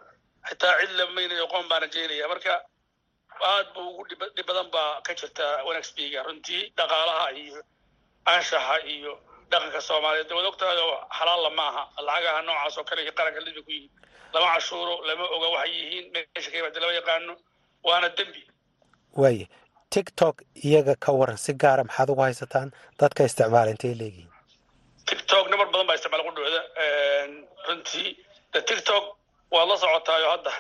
Xitaa 0.50 0.80
cid 0.82 0.92
lamaynayo 1.00 1.48
qoon 1.48 1.68
baana 1.70 1.88
jeelaya 1.88 2.28
marka 2.28 2.62
aad 3.52 3.68
bu 3.76 3.82
ugu 3.90 4.04
dhib 4.36 4.46
badan 4.50 4.68
baa 4.76 5.02
ka 5.08 5.14
jirta 5.20 5.46
wanagsbiga 5.68 6.20
runtii 6.28 6.62
dhaqaalaha 6.78 7.26
iyo 7.44 7.60
anshaxa 8.34 8.76
iyo 8.96 9.14
dhaqanka 9.52 9.82
soomaaliyeed. 9.88 10.30
Dawad 10.30 10.46
ogtahay 10.52 10.78
oo 10.86 10.98
xalaalla 11.18 11.50
maaha 11.60 11.82
lacagaha 12.08 12.42
noocaas 12.48 12.78
oo 12.80 12.84
kale 12.90 13.02
iyo 13.06 13.14
qaranka 13.18 13.40
lidba 13.46 13.62
ku 13.68 13.72
yihiin 13.76 13.92
lama 14.34 14.48
cashuuro 14.56 14.94
lama 15.08 15.26
oga 15.36 15.48
waxay 15.56 15.72
yihiin 15.80 16.06
meesha 16.14 16.50
ka 16.52 16.58
yimaada 16.58 16.80
lama 16.84 16.94
yaqaano 17.00 17.34
waana 17.88 18.08
dembi. 18.18 18.42
Waaye 19.22 19.46
tiktok 19.94 20.36
iyaga 20.68 20.96
ka 21.04 21.12
waran 21.20 21.38
si 21.46 21.52
gaara 21.64 21.84
maxaad 21.90 22.10
ugu 22.14 22.22
haysataan 22.28 22.70
dadka 23.00 23.22
isticmaala 23.30 23.70
intay 23.76 23.94
leegihiin 24.02 24.32
tiktok 25.10 25.46
namar 25.52 25.68
badan 25.74 25.88
baa 25.90 25.96
isticmaal 26.00 26.24
qudhooda 26.28 26.62
runtii 27.68 28.10
de 28.54 28.60
tiktok 28.70 29.04
waad 29.54 29.68
la 29.70 29.76
socotaayo 29.84 30.30
hadda. 30.34 30.52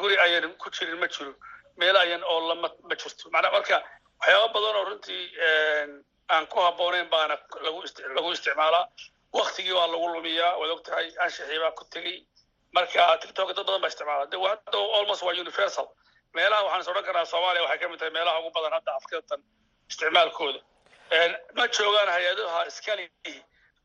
Guri 0.00 0.16
ayan 0.24 0.52
ku 0.60 0.68
jirin 0.76 0.98
ma 1.00 1.06
jiro 1.14 1.32
meel 1.80 1.96
ayan 2.02 2.22
oo 2.32 2.40
lama 2.48 2.68
ma 2.88 2.94
jirto. 3.00 3.24
Macnaa 3.34 3.52
marka 3.56 3.76
waxyaaba 4.20 4.48
badan 4.54 4.76
oo 4.80 4.84
runtii 4.90 5.24
aan 6.34 6.46
ku 6.52 6.58
habboonayn 6.66 7.08
baana 7.14 7.36
lagu 8.16 8.30
isticmaalaa. 8.32 8.84
Waktigii 9.38 9.72
waa 9.78 9.86
lagu 9.92 10.06
lumiyaa 10.14 10.56
waad 10.60 10.70
og 10.74 10.82
tahay 10.86 11.06
baa 11.62 11.72
ku 11.78 11.84
tegey. 11.94 12.18
Marka 12.74 13.18
tiktok 13.22 13.48
dad 13.56 13.66
badan 13.66 13.80
baa 13.82 13.90
isticmaala 13.92 14.26
de 14.32 14.36
hadda 14.36 14.78
almost 14.98 15.22
waa 15.22 15.34
universal. 15.44 15.86
Meelaha 16.34 16.62
waxaan 16.64 16.80
is 16.84 16.88
odhan 16.92 17.04
karaa 17.08 17.24
soomaaliya 17.32 17.62
waxay 17.64 17.78
ka 17.82 17.88
mid 17.88 17.98
tahay 18.00 18.12
meelaha 18.16 18.38
ugu 18.40 18.50
badan 18.56 18.72
hadda 18.76 18.90
afkatan 18.98 19.40
isticmaalkooda. 19.90 20.60
Ma 21.58 21.64
joogaan 21.76 22.08
hay'adaha 22.16 22.60
iskali 22.70 23.04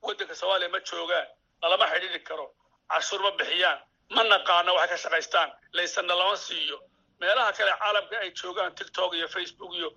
waddanka 0.05 0.35
soomaaliya 0.41 0.69
ma 0.75 0.79
joogaan 0.89 1.27
lalama 1.61 1.85
xidhiidhi 1.93 2.19
karo. 2.29 2.45
Cashuur 2.91 3.21
ma 3.25 3.31
bixiyaan. 3.39 3.79
Ma 4.15 4.21
naqaano 4.23 4.71
waxay 4.77 4.89
ka 4.91 4.97
shaqaystaan. 5.03 5.49
Laysanna 5.77 6.13
lama 6.21 6.35
siiyo 6.47 6.77
meelaha 7.21 7.51
kale 7.57 7.71
caalamka 7.81 8.15
ay 8.23 8.29
joogaan 8.41 8.71
tiktok 8.79 9.11
iyo 9.19 9.27
facebook 9.35 9.71
iyo 9.79 9.89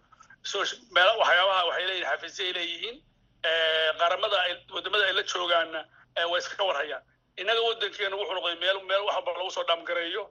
waxyaabaha 1.21 1.63
waxay 1.69 1.87
leeyihiin 1.91 2.09
xafiisya 2.11 2.45
ay 2.49 2.53
leeyihiin 2.59 2.97
qaramada 4.01 4.39
waddamada 4.75 5.05
ay 5.09 5.13
la 5.19 5.23
joogaanna 5.33 5.81
way 6.31 6.39
iska 6.43 6.65
warhayaan. 6.69 7.03
Innaga 7.41 7.61
waddankeena 7.69 8.17
wuxuu 8.21 8.35
noqday 8.39 8.57
meel 8.63 8.79
meel 8.91 9.03
wax 9.07 9.15
walba 9.17 9.33
lagu 9.39 9.51
soo 9.57 9.65
dhaamgareeyo 9.69 10.23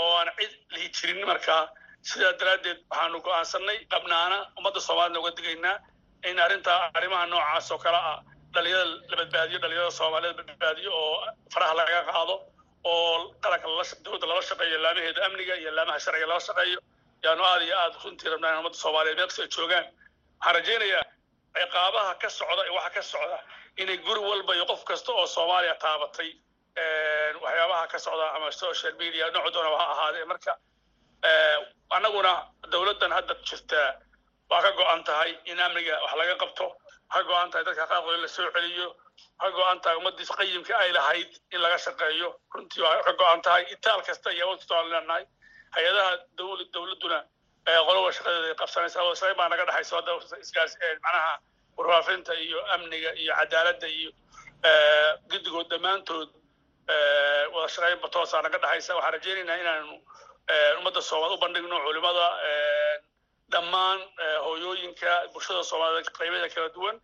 oo 0.00 0.12
aan 0.20 0.28
cid 0.38 0.52
lihi 0.74 0.88
jirin 0.96 1.20
markaa 1.30 1.62
sidaa 2.10 2.32
daraaddeed 2.40 2.78
waxaanu 2.90 3.18
go'aansanay 3.26 3.78
qabnaana 3.92 4.38
ummadda 4.58 4.80
soomaaliyana 4.86 5.20
uga 5.22 5.30
digaynaa 5.38 5.76
in 6.30 6.38
arrintaa 6.46 6.78
arrimaha 6.98 7.26
noocaas 7.32 7.70
oo 7.74 7.78
kale 7.84 7.96
ah 8.10 8.18
dhalinyarada 8.54 8.90
la 9.10 9.16
badbaadiyo 9.20 9.58
dhalinyarada 9.62 9.90
soomaaliyada 10.00 10.42
badbaadiyo 10.48 10.90
oo 11.02 11.26
faraha 11.54 11.74
laga 11.80 12.00
qaado 12.10 12.34
oo 12.84 13.34
qaranka 13.42 13.66
dowladda 14.04 14.26
lala 14.30 14.42
shaqeeyo 14.50 14.78
laamaheeda 14.84 15.20
amniga 15.26 15.54
iyo 15.62 15.70
laamaha 15.76 15.98
sharciga 16.04 16.26
lala 16.30 16.40
shaqeeyo 16.48 16.80
yaanu 17.24 17.42
aad 17.50 17.62
iyo 17.66 17.76
aad 17.82 17.94
runtii 18.04 18.28
rabnaa 18.32 18.50
in 18.52 18.58
ummadda 18.60 18.78
soomaaliyeed 18.82 19.16
meel 19.18 19.26
kasta 19.28 19.42
ay 19.42 19.48
joogaan. 19.56 19.86
Waxaan 20.40 20.54
rajaynayaa 20.56 21.04
ciqaabaha 21.58 22.12
ka 22.22 22.28
socda 22.38 22.62
iyo 22.64 22.74
waxa 22.78 22.90
ka 22.96 23.02
socda 23.12 23.38
inay 23.82 23.96
guri 24.06 24.20
walba 24.28 24.52
iyo 24.56 24.64
qof 24.70 24.82
kasta 24.90 25.10
oo 25.12 25.26
soomaaliya 25.36 25.74
taabatay 25.84 26.30
waxyaabaha 27.44 27.84
ka 27.92 27.98
socda 28.06 28.26
ama 28.36 28.50
social 28.52 28.94
media 29.02 29.30
nooc 29.34 29.46
doona 29.54 29.70
ha 29.80 29.86
ahaadee 29.94 30.24
marka 30.32 30.52
annaguna 31.96 32.32
dowladdan 32.72 33.12
hadda 33.16 33.34
jirtaa 33.48 33.88
waa 34.50 34.62
ka 34.64 34.70
go-an 34.78 35.04
tahay 35.08 35.30
in 35.50 35.58
amniga 35.66 35.94
wax 36.04 36.12
laga 36.20 36.34
qabto 36.42 36.66
ka 37.12 37.22
go-an 37.28 37.50
tahay 37.50 37.64
dadka 37.68 37.86
qaarkood 37.92 38.14
in 38.14 38.22
la 38.22 38.28
soo 38.28 38.50
celiyo. 38.56 38.88
Ka 39.40 39.50
go-an 39.56 39.80
tahay 39.80 39.96
ummaddiis 40.00 40.30
qayimka 40.38 40.74
ay 40.82 40.92
lahayd 40.92 41.30
in 41.52 41.60
laga 41.64 41.78
shaqeeyo. 41.86 42.28
Runtii 42.54 42.82
ka 43.06 43.12
go-an 43.20 43.42
tahay 43.42 43.64
itaal 43.74 44.02
kasta 44.08 44.30
iyo 44.36 44.44
awood 44.46 44.58
kasta 44.60 44.74
aan 44.78 44.88
leenahay. 44.92 45.24
Hay'adaha 45.76 46.12
dowla 46.38 46.64
dowladduna 46.74 47.18
qoloba 47.88 48.10
shaqadeeda 48.16 48.48
ay 48.52 48.56
qabsanaysa 48.62 48.98
shaqay 49.20 49.34
baa 49.40 49.48
naga 49.52 49.64
dhexayso 49.68 49.96
hadda 49.96 50.12
isgaas 50.44 50.72
macnaha 51.04 51.32
warfaafinta 51.78 52.32
iyo 52.44 52.58
amniga 52.74 53.10
iyo 53.22 53.32
cadaaladda 53.40 53.88
iyo 53.98 54.10
guddigood 55.30 55.68
dhammaantood 55.72 56.28
wada 57.54 58.08
toosaa 58.14 58.42
naga 58.46 58.58
dhexaysa 58.64 58.96
waxaan 58.96 59.12
rajaynaynaa 59.16 59.58
inaanu 59.62 59.94
ummadda 60.78 61.00
soomaal 61.10 61.32
u 61.36 61.38
bandhigno 61.44 61.76
culimada 61.86 62.26
dhammaan 63.52 64.00
hooyooyinka 64.46 65.12
bulshada 65.34 65.62
soomaaliyed 65.70 66.10
qaybadeeda 66.18 66.48
kala 66.54 66.68
duwan 66.76 66.96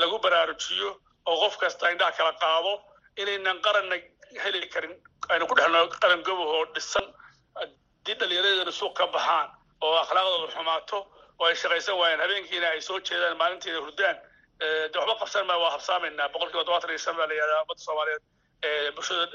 lagu 0.00 0.18
baraarujiyo 0.24 0.90
oo 1.30 1.36
qof 1.42 1.54
kasta 1.62 1.90
indhaha 1.94 2.12
kala 2.18 2.32
qaado 2.42 2.72
inaynan 3.22 3.58
qaranna 3.66 3.96
heli 4.44 4.68
karin 4.74 4.94
aynu 5.32 5.46
ku 5.50 5.54
dhexno 5.58 5.80
qaran 6.02 6.22
goboh 6.28 6.48
oo 6.56 6.64
dhisan 6.74 7.06
haddii 7.60 8.14
dhallinyaradeedana 8.20 8.72
suuq 8.80 8.94
ka 9.00 9.06
baxaan 9.16 9.48
oo 9.86 9.94
akhlaaqdooda 10.04 10.52
xumaato 10.54 10.98
oo 11.40 11.46
ay 11.50 11.54
shaqaysan 11.62 11.96
waayaan 12.00 12.20
habeenkiina 12.24 12.68
ay 12.74 12.80
soo 12.88 12.98
jeedaan 13.08 13.36
maalintiina 13.42 13.80
hurdaan 13.84 14.16
de 14.92 14.96
waxba 14.98 15.14
qabsan 15.22 15.46
maa 15.50 15.58
waa 15.62 15.70
habsaamaynaa 15.76 16.28
boqol 16.34 16.48
kiiba 16.50 16.64
todobaatan 16.64 16.90
iyo 16.94 16.98
shan 17.04 17.16
baa 17.18 17.26
la 17.30 17.34
yihahdaa 17.34 17.62
ummadda 17.62 17.82
soomaaliyeed. 17.86 18.22
Bulshada 18.94 19.26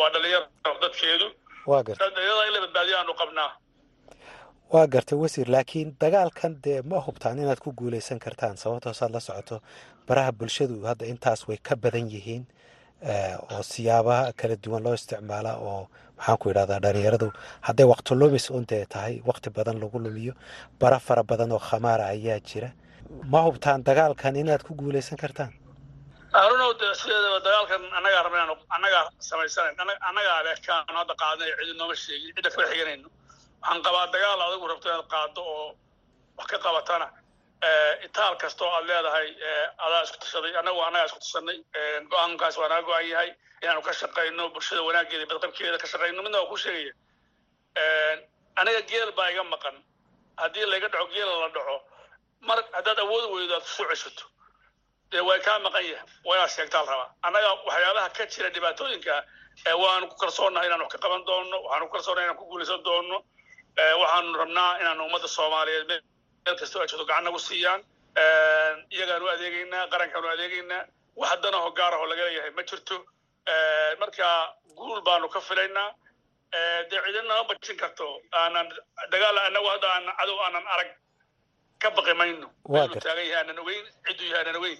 waa 0.00 0.10
dhalinyaro 0.14 0.78
dadkeedu. 0.84 1.26
Dhalinyarada 1.66 2.46
in 2.48 2.52
la 2.56 2.60
badbaadiyo 2.64 2.96
aanu 3.00 3.14
qabnaa 3.22 3.50
waa 4.72 4.86
gartay 4.86 5.18
wasiir 5.22 5.48
laakiin 5.54 5.96
dagaalkan 6.00 6.52
dee 6.64 6.82
ma 6.90 6.98
hubtaan 7.06 7.38
inaad 7.38 7.60
ku 7.64 7.70
guulaysan 7.78 8.18
kartaan 8.18 8.56
sababtoosaad 8.62 9.10
la 9.16 9.20
socoto 9.20 9.56
baraha 10.08 10.32
bulshadu 10.32 10.82
hadda 10.90 11.06
intaas 11.12 11.40
way 11.48 11.58
ka 11.66 11.74
badan 11.76 12.06
yihiin 12.14 12.44
oo 13.52 13.62
siyaabaha 13.62 14.32
kala 14.40 14.56
duwan 14.64 14.82
loo 14.84 14.94
isticmaala 14.98 15.52
oo 15.68 15.88
maxaan 16.16 16.38
ku 16.40 16.50
idhahdaa 16.50 16.80
dhalinyaradu 16.84 17.28
hadday 17.66 17.86
wakti 17.92 18.14
lumis 18.20 18.50
un 18.50 18.64
dee 18.70 18.84
tahay 18.86 19.14
wakti 19.28 19.50
badan 19.50 19.76
lagu 19.82 19.98
lumiyo 19.98 20.34
bara 20.80 20.98
fara 20.98 21.22
badan 21.22 21.52
oo 21.52 21.58
khamaara 21.68 22.04
ayaa 22.14 22.40
jira. 22.48 22.70
Ma 23.32 23.40
hubtaan 23.46 23.84
dagaalkan 23.88 24.36
inaad 24.36 24.62
ku 24.66 24.74
guulaysan 24.74 25.18
kartaan? 25.22 25.52
Arunow 26.32 26.72
de 26.80 26.86
sideedaba 27.00 27.38
dagaalkan 27.46 27.82
annagaa 27.98 28.22
rabna 28.26 28.56
annagaa 28.76 29.04
samaysanayn 29.28 29.76
annagaa 30.08 30.38
leekaanu 30.46 30.98
hadda 31.00 31.14
qaadnay 31.22 31.50
cidi 31.58 31.72
nooma 31.80 31.94
sheegin 32.02 32.32
cidda 32.36 32.50
kala 32.54 32.66
xiganayno 32.72 33.08
waxaan 33.66 33.82
qabaa 33.82 34.06
dagaal 34.12 34.40
adigu 34.46 34.66
rabto 34.70 34.88
inaad 34.88 35.08
qaado 35.12 35.42
oo 35.42 35.76
wax 36.38 36.46
ka 36.50 36.58
qabatana 36.58 37.06
itaal 38.06 38.34
kasta 38.36 38.64
oo 38.64 38.70
aad 38.76 38.84
leedahay 38.90 39.28
adaa 39.84 40.02
isku 40.06 40.18
tashaday. 40.22 40.52
Annagu 40.60 40.80
annagaa 40.86 41.06
isku 41.10 41.18
tashanay 41.24 41.58
go'aankaas 42.10 42.56
waa 42.60 42.68
naga 42.68 42.82
go-an 42.88 43.06
yahay 43.12 43.30
inaanu 43.62 43.82
ka 43.86 43.92
shaqayno 44.00 44.44
bulshada 44.54 44.82
wanaaggeeda 44.88 45.22
iyo 45.24 45.28
badqabkeeda 45.32 45.78
ka 45.82 45.86
shaqayno. 45.92 46.22
Midna 46.22 46.38
waa 46.42 46.48
ku 46.52 46.56
sheegaya 46.56 46.92
aniga 48.60 48.80
geel 48.90 49.10
baa 49.18 49.30
iga 49.32 49.44
maqan. 49.44 49.76
Haddii 50.40 50.66
layga 50.70 50.88
dhaco 50.88 51.06
geela 51.14 51.34
la 51.42 51.48
dhaco. 51.56 51.76
Mar 52.48 52.58
haddaad 52.76 52.98
awood 53.04 53.24
weydo 53.34 53.54
aad 53.54 53.62
ku 53.62 53.68
soo 53.76 53.86
ceshato. 53.90 54.24
Dee 55.10 55.20
way 55.28 55.40
kaa 55.40 55.58
maqan 55.58 55.84
yahay. 55.90 56.06
Waa 56.24 56.36
inaad 56.36 56.50
sheegtaa 56.56 56.84
la 56.84 56.90
rabaa. 56.92 57.10
Annaga 57.26 57.48
waxyaabaha 57.66 58.08
ka 58.16 58.26
jira 58.32 58.50
dhibaatooyinka 58.54 59.14
waanu 59.82 60.06
ku 60.10 60.16
kalsoonahay 60.22 60.66
inaan 60.68 60.80
wax 60.84 60.92
ka 60.94 60.98
qaban 61.04 61.24
doono 61.28 61.56
waxaanu 61.64 61.86
ku 61.88 61.92
kalsoonahay 61.96 62.24
inaan 62.26 62.38
ku 62.40 62.44
guulaysan 62.50 62.82
doono 62.84 63.16
waxaanu 63.76 64.38
rabnaa 64.42 64.78
inaanu 64.80 65.02
ummadda 65.06 65.28
soomaaliyeed 65.36 65.90
meel 66.44 66.56
kasta 66.60 66.80
ay 66.82 66.86
jirto 66.90 67.04
gacan 67.10 67.24
nagu 67.28 67.38
siiyaan. 67.48 67.80
Iyagaanu 68.94 69.26
adeegaynaa 69.34 69.84
qarankaanu 69.92 70.28
adeegaynaa. 70.34 70.82
Wax 71.20 71.28
haddana 71.30 71.58
hogaarahoo 71.66 72.06
laga 72.10 72.24
leeyahay 72.28 72.50
ma 72.58 72.62
jirto. 72.70 72.96
Marka 74.00 74.26
guul 74.78 75.00
baanu 75.08 75.28
ka 75.34 75.40
filaynaa. 75.48 75.88
Dee 76.90 77.00
cidina 77.04 77.22
nama 77.30 77.44
bajin 77.50 77.76
karto. 77.82 78.06
Aanan 78.40 78.66
dagaal 79.12 79.38
anagu 79.48 79.68
hadda 79.72 79.88
aan 79.94 80.04
cadow 80.18 80.38
aanan 80.46 80.66
arag 80.74 80.90
ka 81.82 81.88
baqi 81.96 82.14
mayno. 82.20 82.48
Meelu 82.72 82.94
taagan 83.04 83.26
yahay 83.30 83.36
aanan 83.40 83.58
ogeyn 83.62 83.86
cidduu 84.06 84.26
yahay 84.32 84.44
aanan 84.44 84.56
ogeyn. 84.60 84.78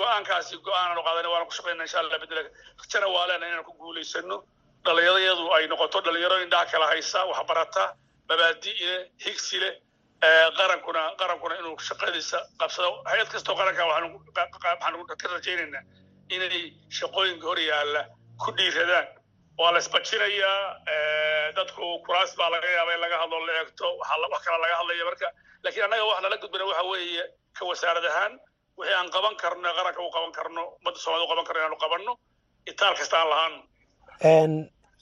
Go'aankaasi 0.00 0.54
go'aanaanu 0.66 1.02
qaadan 1.06 1.26
waana 1.32 1.44
ku 1.48 1.52
shaqayna 1.58 1.82
insha 1.86 1.98
allah 2.00 2.18
bedela 2.22 2.42
rajana 2.80 3.06
waa 3.14 3.26
leena 3.30 3.46
inaan 3.50 3.64
ku 3.68 3.72
guulaysano 3.80 4.36
dhallinyaradayadu 4.84 5.44
ay 5.56 5.64
noqoto 5.72 5.98
dhalinyaro 6.06 6.36
indhaha 6.44 6.66
kala 6.72 6.86
haysa 6.92 7.18
waxbarata 7.30 7.84
mabaadi 8.28 8.72
leh 8.88 9.00
higsi 9.24 9.56
leh 9.62 9.74
qarankuna 10.58 11.02
qarankuna 11.20 11.54
inuu 11.60 11.76
shaqadiisa 11.88 12.38
qabsado. 12.60 12.90
Hay'ad 13.10 13.28
kastoo 13.32 13.54
qaranka 13.60 13.82
waxaanu 13.90 15.04
ka 15.22 15.28
rajaynaynaa 15.34 15.82
inay 16.34 16.56
shaqooyinka 16.98 17.46
hor 17.50 17.58
yaalla 17.70 18.02
ku 18.42 18.50
dhiiradaan. 18.58 19.06
Waa 19.58 19.72
la 19.74 19.78
isbajinayaa 19.78 20.58
dadku 21.56 21.82
kuraas 22.06 22.32
baa 22.38 22.50
laga 22.54 22.68
yaaba 22.76 22.94
in 22.94 23.00
laga 23.04 23.16
hadlo 23.22 23.38
la 23.46 23.52
eegto 23.60 23.86
wax 24.30 24.42
kala 24.44 24.58
laga 24.64 24.74
hadlaya 24.80 25.04
marka. 25.08 25.26
Laakiin 25.64 25.84
annaga 25.86 26.04
wax 26.10 26.18
nala 26.22 26.36
gudbina 26.42 26.64
waxa 26.70 26.82
weeye 26.90 27.24
ka 27.58 27.62
wasaarad 27.70 28.04
ahaan 28.10 28.32
wixii 28.78 28.94
aan 28.98 29.08
qaban 29.14 29.34
karno 29.42 29.68
qaranka 29.78 30.00
u 30.06 30.10
qaban 30.16 30.32
karno 30.38 30.62
ummadda 30.78 30.98
soomaalida 31.04 31.26
u 31.26 31.30
qaban 31.32 31.44
karno 31.48 31.60
inaanu 31.60 31.78
qabanno 31.84 32.12
itaal 32.70 32.94
kasta 33.00 33.16
aan 33.20 33.28
lahaano 33.32 33.58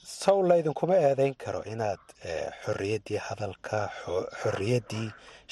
saw 0.03 0.41
laydinkuma 0.49 0.95
eedayn 1.07 1.35
karo 1.43 1.61
inaad 1.73 2.01
xorriyaddii 2.63 3.19
hadalka 3.27 3.79
xorriyaddii 4.41 5.07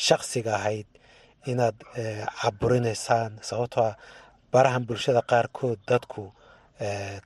shaksiga 0.07 0.51
ahayd 0.59 0.87
inaad 1.51 1.77
caburinaysaan 2.41 3.31
sababtoo 3.49 3.83
ah 3.89 3.95
barahan 4.53 4.83
bulshada 4.89 5.21
qaarkood 5.31 5.79
dadku 5.91 6.23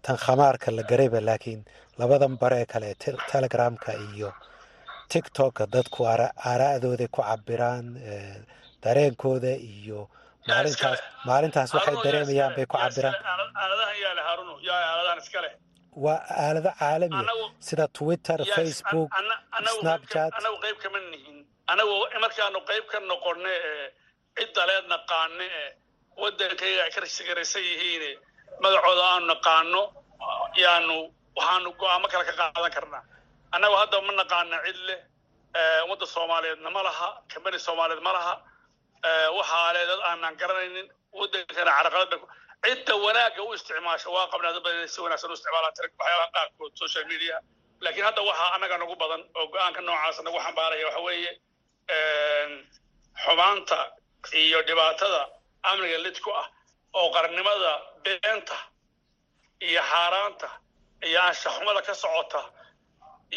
tan 0.06 0.18
khamaarka 0.26 0.68
la 0.78 0.84
garayba 0.92 1.20
laakiin 1.30 1.62
labadan 2.00 2.34
bare 2.42 2.58
ee 2.62 2.66
kale 2.74 2.90
telegramka 3.32 3.92
iyo 4.08 4.30
tictokka 5.12 5.64
dadku 5.76 6.00
aaraa'dooday 6.12 7.08
ku 7.16 7.22
cabiraan 7.30 7.86
dareenkooda 8.84 9.54
iyo 9.76 10.00
maalintaas 10.50 11.00
maalintaas 11.30 11.70
waxay 11.76 11.96
dareemayaan 12.06 12.54
bay 12.58 12.66
ku 12.72 12.76
cabiraan 12.84 13.16
waa 16.06 16.20
aalado 16.44 16.72
caalamiya 16.80 17.34
sida 17.68 17.86
twitter 17.98 18.40
facebook 18.56 19.10
snapchat. 19.80 20.32
anagu 20.40 20.58
qayb 20.64 20.78
kama 20.84 21.00
nihin. 21.12 21.38
Anagu 21.72 21.94
markaanu 22.24 22.60
qayb 22.70 22.86
ka 22.92 22.98
noqonne 23.12 23.52
ee 23.70 23.88
ciddaleed 24.38 24.86
naqaane 24.94 25.46
ee 25.60 25.70
waddankayga 26.22 26.82
ay 26.86 26.92
ka 26.96 27.02
sigaraysan 27.18 27.64
yihiine 27.70 28.10
magacooda 28.64 29.04
aanu 29.12 29.26
naqaano 29.34 29.82
yaanu 30.64 30.96
waxaanu 31.38 31.70
go'aamo 31.82 32.08
kale 32.12 32.24
ka 32.30 32.34
qaadan 32.40 32.72
karnaa. 32.78 33.04
Annagu 33.56 33.76
hadda 33.82 33.98
ma 34.08 34.14
naqaana 34.22 34.56
cid 34.66 34.80
leh 34.90 35.00
ummadda 35.86 36.06
soomaaliyeedna 36.16 36.70
ma 36.76 36.82
laha 36.88 37.08
kambani 37.32 37.60
soomaaliyeed 37.68 38.04
ma 38.08 38.12
laha 38.18 38.34
waxaa 39.38 39.70
le 39.76 39.82
dad 39.90 40.02
aanan 40.10 40.34
garanaynin 40.42 40.88
waddankana 41.20 41.72
caraqalada 41.78 42.18
cidda 42.64 42.94
wanaagga 43.06 43.42
u 43.48 43.54
isticmaasha 43.58 44.10
waa 44.16 44.28
qabnaa 44.34 44.54
dad 44.56 44.64
badan 44.66 44.78
inay 44.80 44.88
si 44.96 45.00
wanaagsan 45.06 45.32
u 45.32 45.34
isticmaalaan 45.38 45.74
waxyaalaha 46.00 46.32
qaarkood 46.36 46.74
social 46.84 47.06
media. 47.14 47.38
laakiin 47.84 48.06
hadda 48.08 48.22
waxaa 48.30 48.50
annaga 48.56 48.78
nagu 48.82 48.96
badan 49.04 49.22
oo 49.40 49.46
go'aanka 49.54 49.82
noocaasa 49.88 50.22
nagu 50.28 50.40
xambaaraya 50.46 50.86
waxa 50.90 51.00
weeye 51.08 51.32
xumaanta 53.24 53.78
iyo 54.42 54.60
dhibaatada 54.68 55.22
amniga 55.70 55.98
lid 56.06 56.18
ku 56.26 56.30
ah 56.42 56.48
oo 57.00 57.08
qarannimada 57.16 57.72
beenta 58.06 58.58
iyo 59.68 59.82
xaaraanta 59.92 60.50
iyo 61.08 61.20
anshaxumada 61.28 61.82
ka 61.88 61.94
socota 62.04 62.42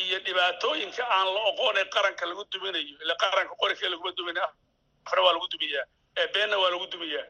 iyo 0.02 0.18
dhibaatooyinka 0.26 1.02
aan 1.16 1.28
la 1.34 1.40
oqoon 1.50 1.76
ee 1.82 1.84
qaranka 1.94 2.24
lagu 2.30 2.44
duminayo 2.52 2.94
ila 3.04 3.14
qaranka 3.22 3.54
qorikee 3.62 3.88
laguma 3.92 4.12
dumin 4.18 4.38
afre 5.06 5.20
waa 5.26 5.32
lagu 5.36 5.46
dumiyaa 5.54 5.84
beenna 6.34 6.56
waa 6.62 6.70
lagu 6.74 6.86
dumiyaa 6.94 7.26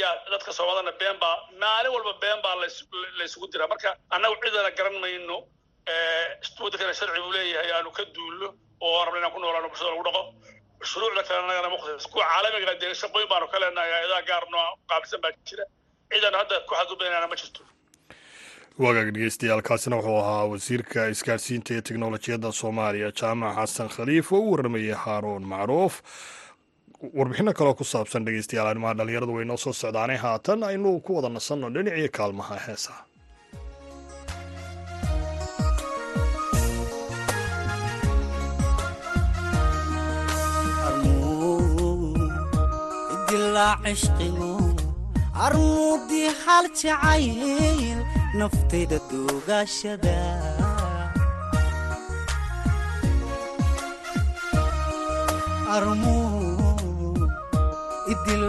yaa 0.00 0.14
dadka 0.32 0.52
soomaalidana 0.58 0.92
been 1.02 1.16
baa 1.24 1.36
maalin 1.62 1.92
walba 1.96 2.12
been 2.24 2.40
baa 2.44 2.54
la 2.60 3.24
isugu 3.28 3.46
diraa 3.52 3.68
marka 3.72 3.90
annagu 4.14 4.36
cidana 4.44 4.70
garan 4.78 4.96
mayno 5.04 5.36
waddankana 6.62 6.94
sharci 7.00 7.20
buu 7.24 7.32
leeyahay 7.36 7.70
aanu 7.76 7.90
ka 7.98 8.04
duulno 8.16 8.48
oo 8.86 9.04
rabna 9.06 9.18
inaan 9.20 9.32
ku 9.34 9.38
noolaano 9.44 9.68
bulshada 9.72 9.90
lagu 9.94 10.04
dhaqo. 10.08 10.22
Shuruucda 10.90 11.22
kale 11.26 11.38
annagana 11.42 11.68
muqtas 11.74 12.06
kuwa 12.12 12.24
caalamiga 12.30 12.74
dee 12.82 12.94
shaqooyin 13.02 13.28
baanu 13.32 13.46
ka 13.52 13.58
leenahay 13.62 13.90
hay'adaha 13.96 14.22
gaar 14.30 14.44
baa 15.22 15.30
jira. 15.48 15.64
Cidan 16.12 16.34
hadda 16.40 16.56
ku 16.68 16.74
xadgudbaynana 16.78 17.26
ma 17.30 17.36
jirto. 17.42 17.62
Wagaag 18.82 19.08
dhegeystayaal 19.14 19.62
kaasina 19.68 19.96
wuxuu 19.96 20.18
ahaa 20.22 20.44
wasiirka 20.52 21.06
isgaarsiinta 21.14 21.70
iyo 21.74 21.82
teknolojiyadda 21.88 22.50
soomaaliya 22.60 23.10
jaamac 23.20 23.54
xasan 23.58 23.88
khaliif. 23.94 24.32
Oo 24.32 24.40
u 24.40 24.52
warramayay 24.52 24.96
haaruun 25.04 25.44
macruuf 25.52 25.94
warbixino 27.02 27.52
kaloo 27.58 27.74
ku 27.78 27.84
saabsan 27.92 28.24
dhegeystayaal 28.26 28.68
arrimaha 28.70 28.94
dhallinyaradu 28.98 29.32
way 29.36 29.44
noo 29.50 29.58
soo 29.64 29.74
socdaanay. 29.82 30.18
Haatan 30.24 30.60
aynu 30.70 30.90
ku 31.06 31.10
wada 31.16 31.28
nasanno 31.36 31.66
dhinacii 31.74 32.08
kaalmaha 32.18 32.56
heesaha 32.66 33.02
armuudii 45.44 46.28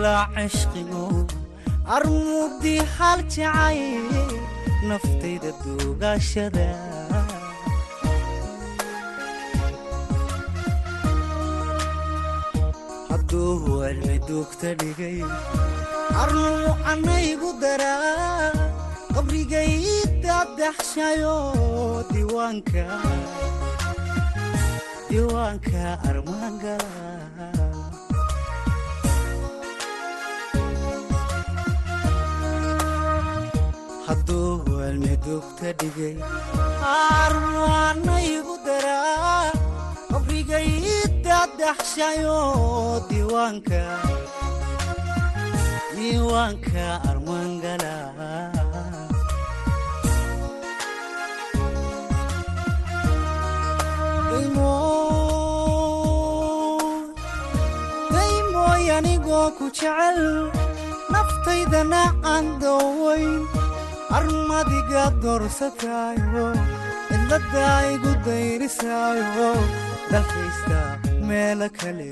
idilaa 0.04 0.48
cishqigo 0.54 1.04
armuudii 1.98 2.82
hal 2.96 3.20
jacayl 3.36 4.10
naftayda 4.90 5.52
duugaashada. 5.64 6.68
Hadduu 13.10 13.56
cilmi 13.84 14.18
duugta 14.28 14.70
dhigay 14.82 15.18
arnuu 16.22 16.72
canaygu 16.86 17.50
daraa 17.64 18.48
qabrigaydaadaxshayo 19.16 21.36
diiwaanka 22.12 22.84
diiwaanka 25.10 25.82
armaangala 26.10 27.03
duugta 35.02 35.74
dhigay 35.80 36.16
arnuu 36.94 37.68
canaygu 37.74 38.56
daraa. 38.66 39.52
Qabrigaydaadaxshayo 40.12 42.38
diiwaanka 43.10 43.82
diiwaanka 45.96 46.84
armaangala 47.10 47.94
daymooy 58.14 58.86
anigoo 58.98 59.48
ku 59.58 59.66
jecel 59.78 60.20
naftaydana 61.14 62.02
aan 62.34 62.46
doowayn 62.62 63.34
armadiga 64.18 65.04
doorsataayo 65.24 66.46
cidladda 67.08 67.68
igu 67.94 68.12
dayrisaayo 68.26 69.50
dalkaysta 70.12 70.80
meelo 71.28 71.68
kale. 71.80 72.12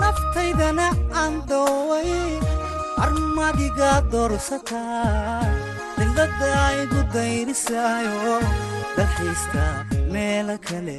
Naftaydana 0.00 0.86
aan 1.20 1.34
dooway 1.48 2.10
armadiga 3.04 3.90
doorsataa 4.12 5.59
dayrisaayo 7.14 8.34
dalxiista 8.96 9.64
meelo 10.12 10.56
kale. 10.68 10.98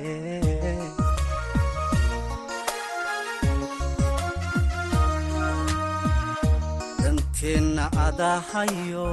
Danteenna 7.02 7.86
adahayo 8.08 9.08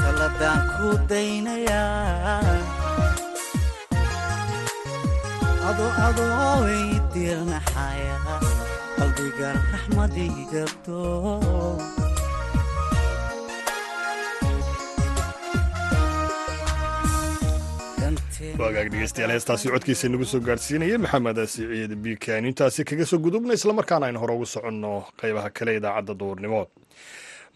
taladaan 0.00 0.60
ku 0.76 0.88
daynayaa 1.10 2.40
ado 5.68 5.86
adoo 6.08 6.52
weydiirnaxaya 6.64 8.16
qalbiga 8.96 9.48
raxmadigato 9.72 11.02
waagaag 18.60 18.88
dhegeystayaal 18.92 19.32
heestaasi 19.34 19.68
codkiisa 19.74 20.08
nagu 20.12 20.24
soo 20.32 20.40
gaadhsiinaya 20.48 20.98
maxamed 21.04 21.38
siciid 21.52 21.92
biikaan 22.04 22.44
intaasi 22.50 22.84
kaga 22.84 23.06
soo 23.10 23.18
gudubna 23.26 23.54
islamarkaana 23.58 24.06
aynu 24.08 24.20
hore 24.22 24.34
ugu 24.34 24.46
soconno 24.54 24.92
qeybaha 25.20 25.50
kale 25.58 25.76
idaacadda 25.80 26.14
duurnimo 26.20 26.60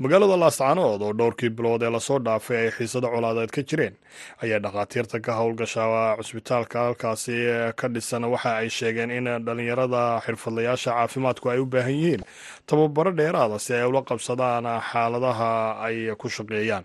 magaalada 0.02 0.36
laascaanood 0.42 1.02
oo 1.06 1.12
dhowrkii 1.18 1.50
bilood 1.56 1.82
ee 1.86 1.90
la 1.90 2.00
soo 2.00 2.18
dhaafay 2.18 2.56
ay 2.66 2.70
xiisado 2.76 3.08
colaadeed 3.14 3.50
ka 3.54 3.62
jireen 3.62 3.94
ayaa 4.42 4.58
dhakhaatiirta 4.64 5.20
ka 5.26 5.32
howlgasha 5.38 5.84
cusbitaalka 6.18 6.78
halkaasi 6.86 7.36
ka 7.78 7.86
dhisan 7.94 8.24
waxa 8.32 8.56
ay 8.58 8.68
sheegeen 8.78 9.10
in 9.10 9.24
dhallinyarada 9.46 10.02
xirfadlayaasha 10.26 10.90
caafimaadku 10.98 11.46
ay 11.52 11.58
u 11.62 11.66
baahan 11.66 11.94
yihiin 11.94 12.22
tababaro 12.66 13.12
dheeraada 13.20 13.58
si 13.58 13.74
ay 13.74 13.86
ula 13.86 14.02
qabsadaan 14.02 14.66
xaaladaha 14.90 15.50
ay 15.86 16.10
ku 16.18 16.28
shaqeeyaan. 16.28 16.84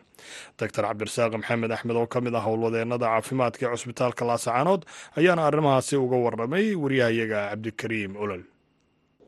Doctor 0.59 0.83
cabdirasaaq 0.85 1.33
maxamed 1.41 1.71
axmed 1.71 1.95
oo 1.97 2.05
ka 2.07 2.21
mid 2.21 2.35
ah 2.37 2.45
howlwadeenada 2.45 3.05
caafimaadka 3.09 3.65
ee 3.65 3.71
cusbitaalka 3.73 4.21
laascaanood 4.29 4.85
ayaana 5.17 5.47
arrimahaasi 5.49 5.95
uga 5.97 6.17
warramay 6.25 6.75
waryahayaga 6.83 7.39
cabdikariim 7.57 8.13
olol 8.23 8.43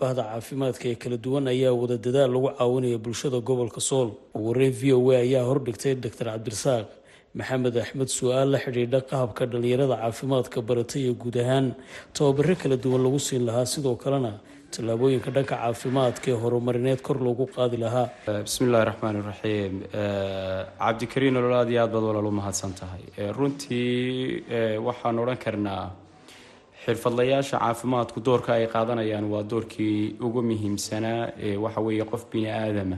bahda 0.01 0.23
caafimaadka 0.31 0.85
ee 0.91 0.95
kala 1.03 1.17
duwan 1.25 1.45
ayaa 1.53 1.73
wada 1.81 1.97
dadaal 2.05 2.31
lagu 2.35 2.49
caawinaya 2.59 2.97
bulshada 3.05 3.39
gobolka 3.49 3.81
sool. 3.89 4.09
Ugu 4.35 4.47
horeyn 4.53 4.73
v 4.79 4.93
o 4.97 5.11
a 5.11 5.17
ayaa 5.25 5.43
hordhigtay 5.49 5.93
doctor 6.05 6.25
cabdirasaaq 6.31 6.87
maxamed 7.39 7.75
axmed 7.83 8.09
su'aal 8.17 8.47
la 8.53 8.59
xidhiidha 8.65 8.99
qahabka 9.11 9.43
dhallinyarada 9.51 9.95
caafimaadka 10.03 10.57
baratay 10.69 11.01
ee 11.09 11.13
guud 11.23 11.37
ahaan 11.43 11.67
tababaro 12.17 12.55
kala 12.63 12.75
duwan 12.85 13.01
lagu 13.05 13.19
siin 13.27 13.43
lahaa. 13.49 13.65
Sidoo 13.73 13.95
kalena 14.03 14.31
tallaabooyinka 14.75 15.29
dhanka 15.35 15.55
caafimaadka 15.61 16.27
ee 16.33 16.37
horumarineed 16.43 16.99
kor 17.07 17.17
loogu 17.25 17.45
qaadi 17.55 17.77
lahaa. 17.85 18.07
Bismillahi 18.47 18.85
raxmaan 18.89 19.15
iraxiim 19.21 19.73
cabdikariin 20.81 21.37
olol 21.41 21.55
aad 21.61 21.69
iyo 21.73 21.81
aad 21.85 21.91
baad 21.95 22.03
walaal 22.09 22.27
u 22.31 22.33
mahadsan 22.41 22.73
tahay 22.81 23.03
runtii 23.37 24.43
waxaan 24.87 25.19
odhan 25.23 25.39
karnaa 25.45 25.83
xirfadlayaasha 26.85 27.59
caafimaadku 27.59 28.19
doorka 28.25 28.53
ay 28.53 28.65
qaadanayaan 28.67 29.25
waa 29.33 29.43
doorkii 29.43 30.15
ugu 30.25 30.41
muhiimsanaa 30.41 31.27
ee 31.47 31.55
waxa 31.57 31.81
weeye 31.81 32.05
qof 32.11 32.23
bini 32.31 32.49
aadama 32.49 32.97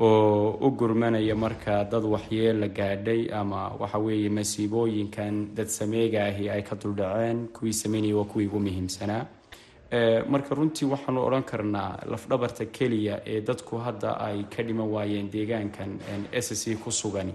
oo 0.00 0.58
u 0.66 0.70
gurmanaya 0.70 1.34
marka 1.34 1.84
dad 1.92 2.04
waxyeella 2.14 2.68
gaadhay 2.68 3.30
ama 3.40 3.60
waxa 3.80 3.98
weeye 3.98 4.28
masiibooyinkan 4.28 5.54
dad 5.56 5.66
sameega 5.68 6.24
ahi 6.26 6.50
ay 6.50 6.62
ka 6.62 6.74
duldhaceen 6.82 7.46
kuwii 7.48 7.72
sameynaya 7.72 8.16
waa 8.16 8.24
kuwii 8.24 8.46
ugu 8.46 8.60
muhiimsanaa 8.60 9.24
marka 10.28 10.54
runtii 10.54 10.86
waxaanu 10.94 11.20
odhan 11.26 11.42
karnaa 11.50 11.90
lafdhabarta 12.10 12.64
keliya 12.66 13.20
ee 13.26 13.40
dadku 13.40 13.76
hadda 13.78 14.10
ay 14.20 14.42
ka 14.56 14.62
dhiman 14.62 14.88
waayeen 14.94 15.30
deegaankan 15.30 15.90
s 16.32 16.48
c 16.62 16.74
ku 16.74 16.90
sugani. 16.90 17.34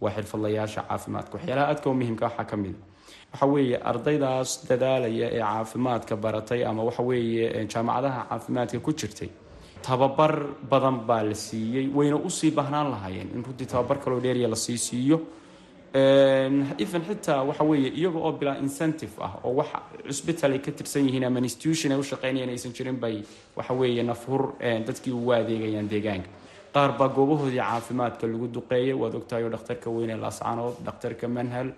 Waa 0.00 0.10
xirfadlayaasha 0.16 0.82
caafimaadka. 0.88 1.36
Waxyaalaha 1.36 1.66
aadka 1.68 1.90
u 1.90 1.94
muhiimka 1.94 2.24
waxaa 2.26 2.44
ka 2.44 2.56
mid 2.56 2.74
waxa 3.32 3.46
weeye 3.46 3.76
ardaydaas 3.90 4.50
dadaalaya 4.68 5.26
ee 5.36 5.40
caafimaadka 5.40 6.16
baratay 6.16 6.60
ama 6.70 6.82
waxa 6.88 7.02
weeye 7.02 7.66
jaamacadaha 7.72 8.20
caafimaadka 8.30 8.78
ku 8.86 8.92
jirtay 8.92 9.28
tababar 9.86 10.32
badan 10.70 10.96
baa 11.08 11.22
la 11.22 11.34
siiyey. 11.34 11.86
Wayna 11.96 12.16
u 12.16 12.30
sii 12.30 12.50
baahnaan 12.50 12.90
lahaayeen. 12.94 13.28
In 13.34 13.42
runtii 13.46 13.66
tababar 13.66 13.98
kaloo 14.04 14.20
dheeriya 14.20 14.48
la 14.48 14.56
sii 14.56 14.78
siiyo. 14.78 15.18
Even 16.84 17.02
xitaa 17.08 17.42
waxa 17.48 17.64
weeye 17.64 17.88
iyaga 18.00 18.18
oo 18.18 18.32
bilaa 18.32 18.56
incentive 18.64 19.12
ah 19.20 19.32
oo 19.44 19.54
wax 19.58 19.68
cusbital 20.06 20.52
ay 20.52 20.58
ka 20.58 20.70
tirsan 20.72 21.06
yihiin 21.06 21.24
ama 21.24 21.38
institution 21.40 21.92
ay 21.92 21.98
u 21.98 22.02
shaqeynayaan 22.10 22.50
aysan 22.54 22.72
jirin 22.76 22.96
bay 23.00 23.22
waxa 23.56 23.74
weeye 23.74 24.02
nafhur 24.02 24.42
dadkii 24.86 25.12
ugu 25.12 25.32
adeegayaan 25.32 25.88
deegaanka. 25.88 26.28
Qaar 26.74 26.90
baa 26.98 27.08
goobahoodii 27.08 27.58
caafimaadka 27.58 28.26
lagu 28.26 28.46
duqeeyay. 28.56 28.92
Waad 29.02 29.14
ogtahay 29.14 29.44
oo 29.44 29.50
dhakhtarka 29.50 29.90
weyne 29.90 30.16
laascanood 30.16 30.74
dhakhtarka 30.86 31.28
manhal 31.28 31.68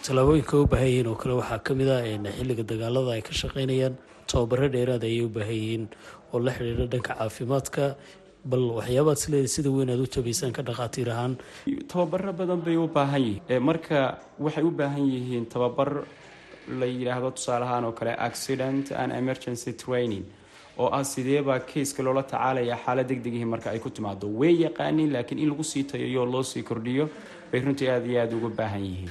tallaabooyinka 0.00 0.56
u 0.56 0.66
baahan 0.66 0.88
yihiin 0.88 1.06
oo 1.06 1.14
kale 1.14 1.34
waxaa 1.36 1.58
ka 1.58 1.74
mid 1.74 1.88
ah 1.88 2.00
xilliga 2.38 2.64
dagaalada 2.64 3.12
ay 3.12 3.22
ka 3.22 3.32
shaqeynayaan 3.32 3.94
tababaro 4.26 4.68
dheeraad 4.72 5.04
ayay 5.04 5.20
u 5.24 5.28
baahan 5.28 5.54
yihiin 5.54 5.84
oo 6.32 6.38
la 6.40 6.50
xidhiidha 6.56 6.86
dhanka 6.92 7.14
caafimaadka 7.14 7.84
bal 8.44 8.64
waxyaabaad 8.80 9.16
isleedahay 9.20 9.48
sida 9.54 9.70
weyn 9.70 9.90
aad 9.94 10.00
u 10.00 10.06
tabaysaan 10.06 10.52
ka 10.52 10.62
dhakhaatiir 10.62 11.08
ahaan. 11.14 11.36
Tababaro 11.92 12.32
badan 12.32 12.60
bay 12.66 12.76
u 12.76 12.88
baahan 12.88 13.22
yihiin. 13.22 13.62
Marka 13.62 14.18
waxay 14.40 14.64
u 14.64 14.70
baahan 14.70 15.04
yihiin 15.06 15.46
tababar 15.46 16.02
la 16.80 16.86
yidhaahdo 16.86 17.30
tusaalahaan 17.38 17.84
oo 17.84 17.92
kale 17.92 18.14
accident 18.28 18.90
and 18.90 19.12
emergency 19.12 19.72
training 19.72 20.24
oo 20.78 20.88
ah 20.90 21.04
sideebaa 21.04 21.60
kayska 21.60 22.02
loola 22.02 22.22
tacaalaya 22.22 22.76
xaalad 22.84 23.06
degdegihi 23.06 23.44
marka 23.46 23.70
ay 23.70 23.78
ku 23.78 23.90
timaado 23.90 24.26
way 24.40 24.54
yaqaaniin 24.66 25.12
laakiin 25.14 25.38
in 25.38 25.48
lagu 25.52 25.62
sii 25.62 25.84
tayayo 25.84 26.24
loo 26.26 26.42
sii 26.42 26.62
kordhiyo 26.62 27.06
bay 27.52 27.60
runtii 27.60 27.88
aada 27.92 28.06
iyo 28.10 28.20
aada 28.22 28.34
uga 28.40 28.48
baahan 28.58 28.82
yihiin 28.90 29.10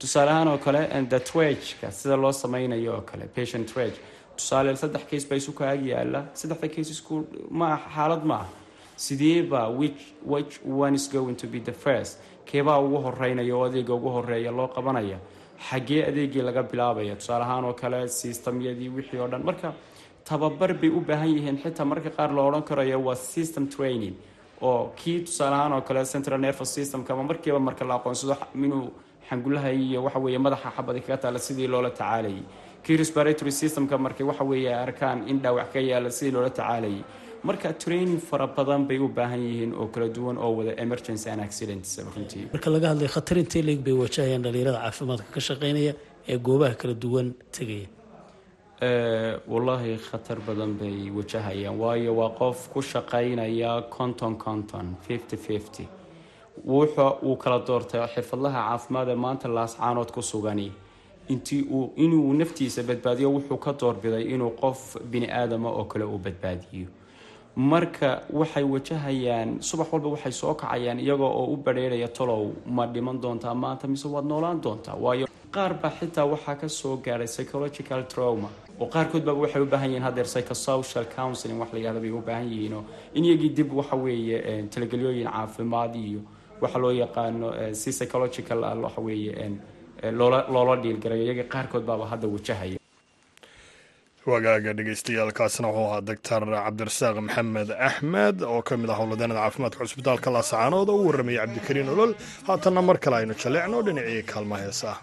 tusaale 0.00 0.30
ahaan 0.34 0.48
oo 0.48 0.58
kale 0.66 0.80
the 1.12 1.20
twageka 1.30 1.88
sida 1.98 2.16
loo 2.16 2.32
sameynayo 2.42 2.92
oo 2.98 3.02
kale 3.10 3.24
patient 3.36 3.66
twage 3.72 3.98
tusaale 4.36 4.76
saddex 4.82 5.04
case 5.10 5.26
baa 5.30 5.36
isu 5.42 5.52
kaag 5.60 5.80
yaalla 5.92 6.20
saddexda 6.40 6.68
case 6.74 6.90
isku 6.96 7.14
ma 7.60 7.68
xaalad 7.94 8.24
ma 8.30 8.36
ah 8.44 8.48
sideebaa 9.06 9.66
which 9.80 10.00
which 10.32 10.54
one 10.84 10.94
is 11.00 11.06
going 11.16 11.36
to 11.42 11.46
be 11.46 11.58
the 11.68 11.72
first? 11.84 12.18
Keebaa 12.48 12.78
ugu 12.84 12.98
horeynaya 13.06 13.54
oo 13.56 13.64
adeega 13.68 13.94
ugu 13.98 14.08
horreeya 14.16 14.50
loo 14.58 14.68
qabanaya? 14.76 15.18
Xaggee 15.68 16.00
adeegii 16.08 16.42
laga 16.48 16.62
bilaabaya? 16.70 17.14
Tusaale 17.20 17.44
ahaan 17.44 17.64
oo 17.64 17.72
kale 17.82 18.08
systemyadii 18.08 18.88
wixii 18.96 19.20
oo 19.20 19.28
dhan. 19.32 19.42
Marka 19.48 19.72
tababar 20.24 20.74
bay 20.80 20.90
u 20.90 21.00
baahan 21.00 21.28
yihiin. 21.36 21.58
Xitaa 21.62 21.84
marka 21.92 22.10
qaar 22.16 22.30
la 22.36 22.42
odhan 22.48 22.62
karayo 22.62 22.98
waa 23.06 23.14
system 23.14 23.68
training. 23.68 24.14
Oo 24.62 24.92
kii 24.96 25.20
tusaale 25.24 25.54
ahaan 25.56 25.72
oo 25.72 25.80
kale 25.80 26.04
central 26.04 26.40
nervous 26.40 26.74
systemka 26.74 27.12
ama 27.14 27.22
markiiba 27.30 27.58
marka 27.68 27.84
la 27.84 27.94
aqoonsado 28.00 28.36
inuu 28.54 28.90
xangulaha 29.30 29.70
iyo 29.84 29.98
waxa 30.06 30.18
weeye 30.24 30.38
madaxa 30.46 30.68
xabadi 30.76 31.00
kaga 31.04 31.16
taala 31.22 31.38
sidii 31.46 31.68
loola 31.74 31.90
tacaalayay 32.00 32.42
kii 32.84 32.96
respiratory 33.02 33.52
systemka 33.60 33.94
markay 34.04 34.26
waxa 34.30 34.44
weeye 34.50 34.72
arkaan 34.86 35.18
in 35.30 35.38
dhaawac 35.44 35.68
ka 35.74 35.80
yaalla 35.90 36.10
sidii 36.18 36.32
loola 36.36 36.50
tacaalayay 36.58 37.02
marka 37.48 37.68
training 37.82 38.18
fara 38.28 38.46
badan 38.56 38.82
bay 38.88 38.98
u 38.98 39.08
baahan 39.18 39.40
yihiin 39.48 39.72
oo 39.80 39.86
kala 39.94 40.08
duwan 40.16 40.36
oo 40.44 40.50
wada 40.58 40.72
emergency 40.84 41.28
and 41.32 41.40
accidents 41.46 41.90
runtii 42.14 42.44
marka 42.54 42.68
laga 42.74 42.88
hadlay 42.92 43.08
khatar 43.14 43.36
intee 43.42 43.62
leeg 43.68 43.80
bay 43.86 43.94
wajahayaan 44.02 44.42
dhalinyarada 44.46 44.80
caafimaadka 44.84 45.28
ka 45.36 45.40
shaqeynaya 45.48 45.92
ee 46.32 46.38
goobaha 46.48 46.74
kala 46.80 46.94
duwan 47.04 47.28
tegaya. 47.56 47.88
Wallaahi 49.52 49.98
khatar 50.08 50.38
badan 50.46 50.72
bay 50.80 51.10
wajahayaan 51.16 51.76
waayo 51.82 52.12
waa 52.20 52.30
qof 52.40 52.68
ku 52.72 52.80
shaqeynaya 52.92 53.72
conton 53.96 54.36
conton 54.44 54.96
fifty 55.06 55.36
fifty 55.36 55.84
wuxa 56.66 57.04
uu 57.22 57.36
kala 57.36 57.58
doortay 57.66 58.00
xirfadlaha 58.14 58.60
caafimaad 58.68 59.08
ee 59.08 59.14
maanta 59.14 59.48
laascaanood 59.48 60.10
ku 60.12 60.22
sugani. 60.22 60.72
Inuu 61.96 62.32
naftiisa 62.34 62.82
badbaadiyo 62.82 63.30
wuxuu 63.32 63.56
ka 63.58 63.72
doorbiday 63.72 64.22
inuu 64.34 64.50
qof 64.60 64.96
bini 65.10 65.28
aadama 65.30 65.68
oo 65.70 65.84
kale 65.84 66.04
uu 66.04 66.18
badbaadiyo. 66.18 66.86
Marka 67.56 68.22
waxay 68.32 68.64
wajahayaan 68.64 69.60
subax 69.62 69.92
walba 69.92 70.08
waxay 70.08 70.32
soo 70.32 70.54
kacayaan 70.54 70.98
iyagoo 71.00 71.26
oo 71.40 71.46
u 71.52 71.56
badheeraya 71.56 72.08
tolow 72.08 72.52
ma 72.66 72.86
dhiman 72.86 73.20
doontaa 73.20 73.54
maanta 73.54 73.88
mise 73.88 74.08
waad 74.08 74.24
noolaan 74.26 74.60
doontaa? 74.62 74.94
Waayo 74.94 75.26
qaar 75.50 75.74
baa 75.82 75.90
xitaa 75.90 76.24
waxaa 76.26 76.54
ka 76.54 76.68
soo 76.68 76.96
gaadhay 76.96 77.26
psychological 77.26 78.02
trauma. 78.06 78.48
Oo 78.80 78.86
qaarkood 78.86 79.24
baaba 79.24 79.40
waxay 79.40 79.62
u 79.62 79.66
baahan 79.66 79.88
yihiin 79.90 80.02
hadeer 80.02 80.26
psychosocial 80.26 81.04
counseling 81.16 81.58
wax 81.60 81.72
la 81.72 81.78
yihahda 81.78 82.00
bay 82.00 82.10
u 82.10 82.20
baahan 82.26 82.48
yihiinoo 82.52 82.84
in 83.14 83.24
iyagii 83.24 83.48
dib 83.56 83.72
waxa 83.72 83.96
weeye 83.96 84.62
talagelyooyin 84.70 85.28
caafimaad 85.30 85.94
iyo 85.96 86.20
waxa 86.62 86.78
loo 86.82 86.92
yaqaano 87.02 87.46
si 87.80 87.90
psychological 87.96 88.60
waxa 88.86 89.00
weeye 89.06 89.50
loola 90.18 90.38
loola 90.54 90.74
dhiilgarayo 90.82 91.22
iyaga 91.26 91.44
qaarkood 91.54 91.84
baaba 91.88 92.04
hadda 92.12 92.26
wajahaya. 92.34 92.78
Wagaaga 94.30 94.72
dhegeystayaaalkaasna 94.78 95.68
wuxuu 95.68 95.86
ahaa 95.90 96.00
doctor 96.08 96.40
cabdirasaaq 96.64 97.16
maxamed 97.26 97.70
axmed 97.88 98.36
oo 98.52 98.60
ka 98.68 98.74
mid 98.80 98.90
ah 98.92 98.96
howladeennada 99.00 99.40
caafimaadka 99.44 99.80
cusbitaalka 99.84 100.28
laasacaanood 100.36 100.88
oo 100.92 100.98
u 101.02 101.06
warramayay 101.08 101.38
cabdikariin 101.42 101.88
olol 101.94 102.12
haatanna 102.48 102.82
mar 102.88 102.96
kale 103.04 103.16
aynu 103.20 103.34
jaleecno 103.42 103.78
dhinacii 103.86 104.22
kaalma 104.32 104.56
ah 104.92 104.96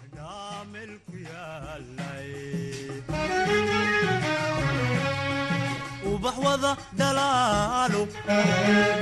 wada 6.48 6.72
dhalaalo 6.98 8.02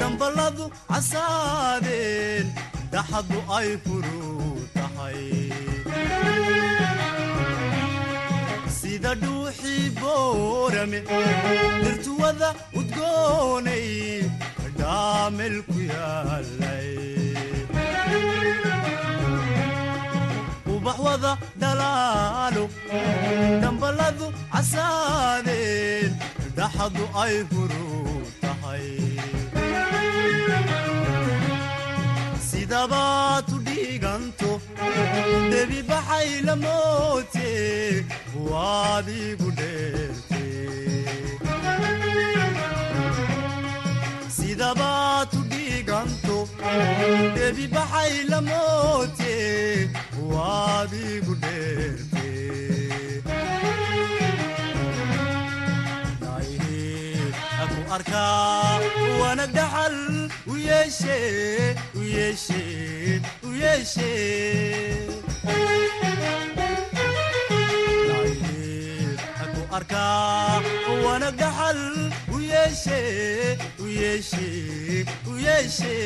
dhambaladu 0.01 0.65
casaadeen 0.91 2.47
daxadu 2.93 3.39
ay 3.59 3.69
furuu 3.85 4.55
tahay 4.77 5.23
sida 8.79 9.13
dhuuxii 9.23 9.85
boorame 10.01 11.01
dirtuwada 11.85 12.49
udgoonay 12.79 13.87
dhaamel 14.79 15.57
ku 15.69 15.79
yaalay. 15.93 16.91
Ubax 20.75 20.99
wada 21.07 21.33
dhalaalo 21.63 22.65
dhambaladu 23.63 24.27
casaadeen 24.55 26.11
dhaxadu 26.57 27.05
ay 27.23 27.35
huruu 27.51 28.23
tahay 28.43 28.87
sidabaad 32.51 33.49
u 33.57 33.59
dhiiganto 33.69 34.51
debi 35.53 35.81
baxay 35.91 36.29
la 36.49 36.55
moote 36.65 37.51
waad 38.51 39.09
igu 39.27 39.49
dheerte 39.61 40.45
sidabaad 44.39 45.31
u 45.41 45.43
dhiiganto 45.53 46.39
debi 47.37 47.67
baxay 47.77 48.13
la 48.33 48.41
moote 48.51 49.35
waad 50.33 50.93
igu 51.15 51.35
dheerte 51.45 52.16
aku 57.97 58.03
arkaa 58.05 58.81
wanag 59.21 59.51
dhaxal 59.57 59.97
u 60.53 60.55
yeeshe 60.69 61.19
u 61.95 62.01
yeeshe 62.17 62.63
u 63.43 63.51
yeeshe. 63.63 64.13
Aku 69.45 69.61
arkaa 69.77 70.61
wanag 71.05 71.35
dhaxal 71.41 71.81
u 72.35 72.39
yeeshe 72.53 73.01
u 73.81 73.87
yeeshe 74.01 74.49
u 75.31 75.33
yeeshe. 75.47 75.97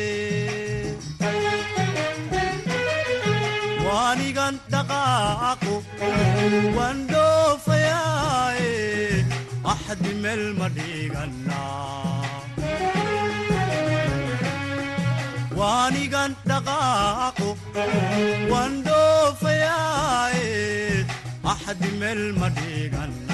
Waanigan 3.86 4.54
dhaqaaqo 4.72 5.74
waan 6.76 6.98
dhoofayaaye 7.10 8.74
axdi 9.72 10.12
meel 10.22 10.42
ma 10.58 10.68
dhiganaa 10.76 12.40
waanigan 15.58 16.32
dhaqaaqo 16.50 17.48
waan 18.52 18.74
dhoofayaaye 18.86 20.48
axdi 21.52 21.90
meel 22.00 22.22
ma 22.40 22.48
dhiganaa 22.58 23.29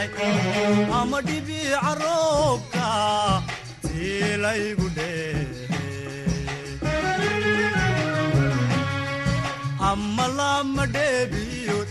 ama 0.00 1.20
dhibiica 1.28 1.92
roobka 2.00 2.86
tiilaygu 3.86 4.88
dheehe 4.96 5.44
ama 9.90 10.26
lama 10.38 10.86
dheebiyood 10.96 11.88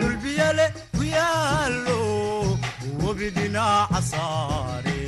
dhulbiyale 0.00 0.66
ku 0.96 1.02
yaallo 1.16 1.98
webi 3.04 3.28
dhinaca 3.36 4.00
saare 4.10 4.98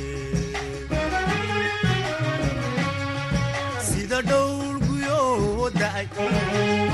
sida 3.89 4.21
dhowl 4.29 4.77
guyoo 4.87 5.69
da'ay 5.81 6.07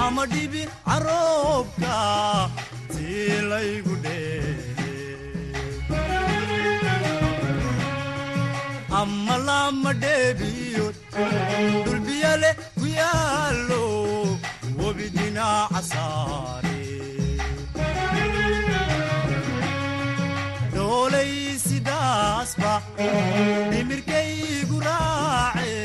ama 0.07 0.23
dhibi 0.35 0.63
caroobka 0.87 1.95
tiilaygu 2.95 3.95
dheehe 4.07 4.48
ama 9.01 9.35
lama 9.47 9.91
dheebiyood 10.03 10.95
dhulbiyale 11.85 12.51
ku 12.79 12.85
yaallo 12.99 13.81
webi 14.81 15.07
dhinaca 15.15 15.81
saare 15.91 16.77
dhoolay 20.75 21.33
sidaasba 21.67 22.73
dhimirkaygu 23.71 24.77
raace 24.87 25.77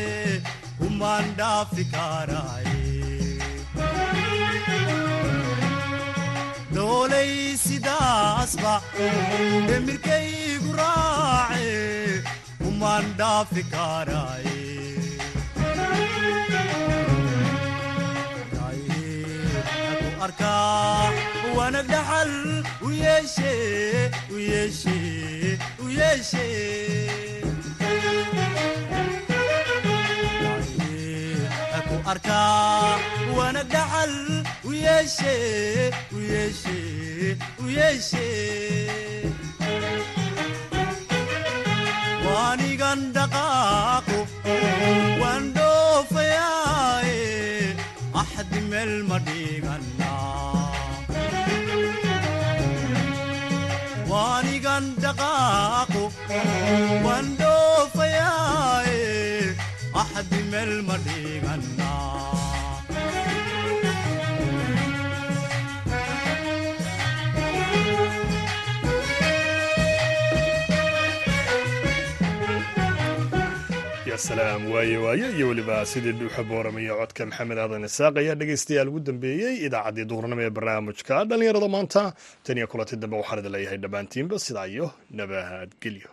kumaan 0.80 1.26
dhaafi 1.40 1.84
karaaye 1.94 2.78
dhoolay 6.76 7.32
sidaasba 7.66 8.74
dhimirkaygu 9.68 10.72
raace 10.80 11.72
kumaan 12.84 13.06
dhaafi 13.18 13.62
karaaye 13.72 14.62
aku 19.92 20.08
arkaa 20.26 21.12
wanag 21.56 21.86
dhaxal 21.92 22.32
u 22.86 22.90
yeeshe 23.02 23.52
u 24.34 24.36
yeeshe 24.50 24.98
u 25.84 25.86
yeeshe 25.98 26.46
aku 31.78 31.96
arkaa 32.12 32.98
wanag 33.38 33.68
dhaxal 33.74 34.12
u 34.68 34.70
yeeshe 34.84 35.34
u 36.16 36.18
yeeshe 36.32 36.78
u 37.62 37.66
yeeshe 37.78 38.26
waanigan 42.44 43.00
dhaqaaqo 43.16 44.18
waan 45.20 45.44
dhoofayaaye 45.56 47.20
axdi 48.22 48.60
meel 48.72 48.92
ma 49.10 49.18
dhiganaa 49.26 50.98
waanigan 54.10 54.84
dhaqaaqo 55.04 56.02
axdi 60.02 60.40
meel 60.52 60.72
ma 60.88 60.96
dhiganaa 61.06 62.43
salaam 74.18 74.70
waaye 74.72 74.96
waaye 75.04 75.26
iyo 75.36 75.46
weliba 75.48 75.76
sidii 75.86 76.12
dhuuxa 76.18 76.42
booramaya 76.50 76.94
codka 77.00 77.22
maxamed 77.30 77.58
aadan 77.62 77.84
isaaq 77.88 78.14
ayaa 78.22 78.34
dhegaystayaal 78.40 78.88
ugu 78.90 79.00
dambeeyey 79.08 79.54
idaacaddii 79.66 80.06
duhurnimo 80.10 80.42
ee 80.46 80.50
barnaamijka. 80.56 81.14
Dhallinyarada 81.28 81.68
maanta 81.76 82.02
tan 82.44 82.56
iyo 82.58 82.66
kulanti 82.72 82.96
dambe 83.02 83.16
waxaan 83.20 83.38
idin 83.42 83.52
leeyahay 83.54 83.78
dhammaantiinba 83.84 84.36
sidaa 84.46 84.66
iyo 84.74 84.86
nabadgelyo 85.18 86.10